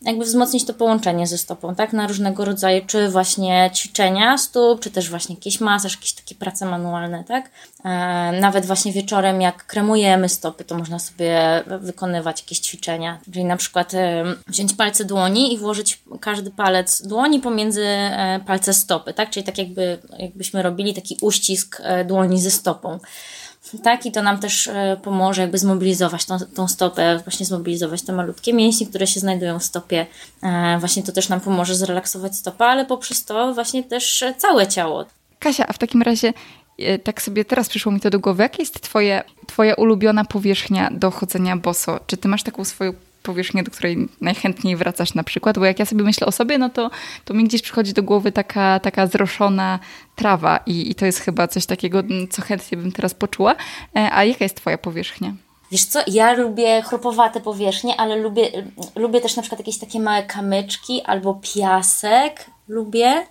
[0.01, 1.93] jakby wzmocnić to połączenie ze stopą, tak?
[1.93, 6.65] Na różnego rodzaju, czy właśnie ćwiczenia stóp, czy też właśnie jakiś masaż, jakieś takie prace
[6.65, 7.49] manualne, tak?
[7.83, 7.89] E,
[8.41, 11.30] nawet właśnie wieczorem, jak kremujemy stopy, to można sobie
[11.79, 13.91] wykonywać jakieś ćwiczenia, czyli na przykład
[14.47, 19.29] wziąć palce dłoni i włożyć każdy palec dłoni pomiędzy e, palce stopy, tak?
[19.29, 22.99] Czyli tak jakby, jakbyśmy robili taki uścisk e, dłoni ze stopą.
[23.83, 28.13] Tak, i to nam też e, pomoże jakby zmobilizować tą, tą stopę, właśnie zmobilizować te
[28.13, 30.05] malutkie mięśnie, które się znajdują w stopie.
[30.79, 35.05] Właśnie to też nam pomoże zrelaksować stopę, ale poprzez to właśnie też całe ciało.
[35.39, 36.33] Kasia, a w takim razie
[37.03, 38.43] tak sobie teraz przyszło mi to do głowy.
[38.43, 41.99] Jaka jest twoje, twoja ulubiona powierzchnia do chodzenia boso?
[42.07, 45.85] Czy ty masz taką swoją powierzchnię, do której najchętniej wracasz na przykład, bo jak ja
[45.85, 46.89] sobie myślę o sobie, no to,
[47.25, 49.79] to mi gdzieś przychodzi do głowy taka, taka zroszona
[50.15, 53.55] trawa i, i to jest chyba coś takiego, co chętnie bym teraz poczuła.
[53.95, 55.33] E, a jaka jest twoja powierzchnia?
[55.71, 58.51] Wiesz co, ja lubię chropowate powierzchnie, ale lubię,
[58.95, 62.45] lubię też na przykład jakieś takie małe kamyczki albo piasek.
[62.67, 63.25] Lubię,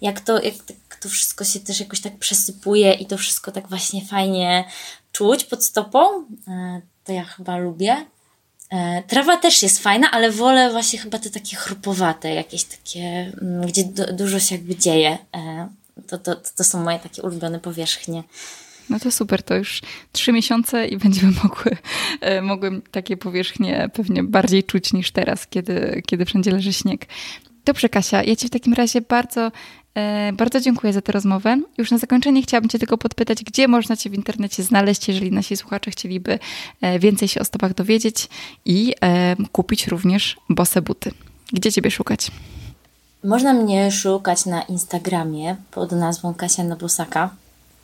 [0.00, 0.54] jak to, jak
[1.00, 4.64] to wszystko się też jakoś tak przesypuje i to wszystko tak właśnie fajnie
[5.12, 6.26] czuć pod stopą.
[6.48, 8.06] E, to ja chyba lubię.
[8.70, 13.66] E, trawa też jest fajna, ale wolę właśnie chyba te takie chrupowate, jakieś takie, mm,
[13.66, 15.18] gdzie dużo się jakby dzieje.
[15.36, 15.68] E,
[16.06, 18.22] to, to, to są moje takie ulubione powierzchnie.
[18.90, 19.80] No to super, to już
[20.12, 21.76] trzy miesiące i będziemy mogły,
[22.42, 27.06] mogły takie powierzchnie pewnie bardziej czuć niż teraz, kiedy, kiedy wszędzie leży śnieg.
[27.64, 29.50] Dobrze, Kasia, ja Ci w takim razie bardzo
[29.94, 31.60] E, bardzo dziękuję za tę rozmowę.
[31.78, 35.56] Już na zakończenie chciałabym Cię tylko podpytać, gdzie można Cię w internecie znaleźć, jeżeli nasi
[35.56, 36.38] słuchacze chcieliby
[36.80, 38.28] e, więcej się o stopach dowiedzieć
[38.64, 41.10] i e, kupić również bose buty.
[41.52, 42.30] Gdzie Ciebie szukać?
[43.24, 47.30] Można mnie szukać na Instagramie pod nazwą Kasia Nobosaka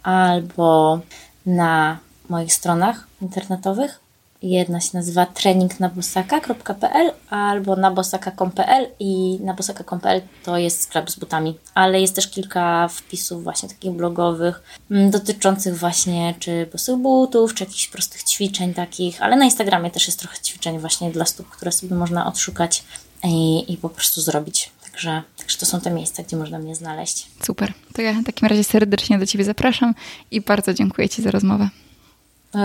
[0.02, 1.00] albo
[1.46, 1.98] na
[2.28, 4.05] moich stronach internetowych.
[4.46, 12.14] Jedna się nazywa treningnabosaka.pl albo nabosaka.pl i nabosaka.pl to jest sklep z butami, ale jest
[12.14, 18.22] też kilka wpisów właśnie takich blogowych mm, dotyczących właśnie czy bosych butów, czy jakichś prostych
[18.22, 22.26] ćwiczeń takich, ale na Instagramie też jest trochę ćwiczeń właśnie dla stóp, które sobie można
[22.26, 22.84] odszukać
[23.24, 24.70] i, i po prostu zrobić.
[24.84, 27.26] Także, także to są te miejsca, gdzie można mnie znaleźć.
[27.42, 27.72] Super.
[27.92, 29.94] To ja w takim razie serdecznie do Ciebie zapraszam
[30.30, 31.68] i bardzo dziękuję Ci za rozmowę.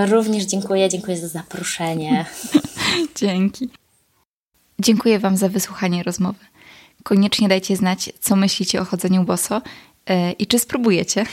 [0.10, 2.26] Również dziękuję, dziękuję za zaproszenie.
[3.16, 3.70] Dzięki.
[4.80, 6.40] Dziękuję Wam za wysłuchanie rozmowy.
[7.04, 9.62] Koniecznie dajcie znać, co myślicie o chodzeniu boso
[10.10, 11.26] yy, i czy spróbujecie.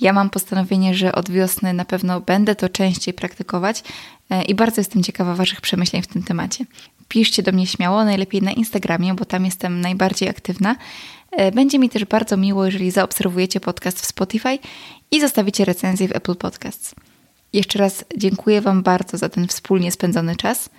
[0.00, 3.82] Ja mam postanowienie, że od wiosny na pewno będę to częściej praktykować
[4.30, 6.64] yy, i bardzo jestem ciekawa Waszych przemyśleń w tym temacie.
[7.08, 10.76] Piszcie do mnie śmiało, najlepiej na Instagramie, bo tam jestem najbardziej aktywna.
[11.38, 14.58] Yy, będzie mi też bardzo miło, jeżeli zaobserwujecie podcast w Spotify
[15.10, 16.94] i zostawicie recenzję w Apple Podcasts.
[17.52, 20.70] Jeszcze raz dziękuję Wam bardzo za ten wspólnie spędzony czas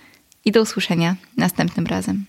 [0.44, 2.24] i do usłyszenia następnym razem.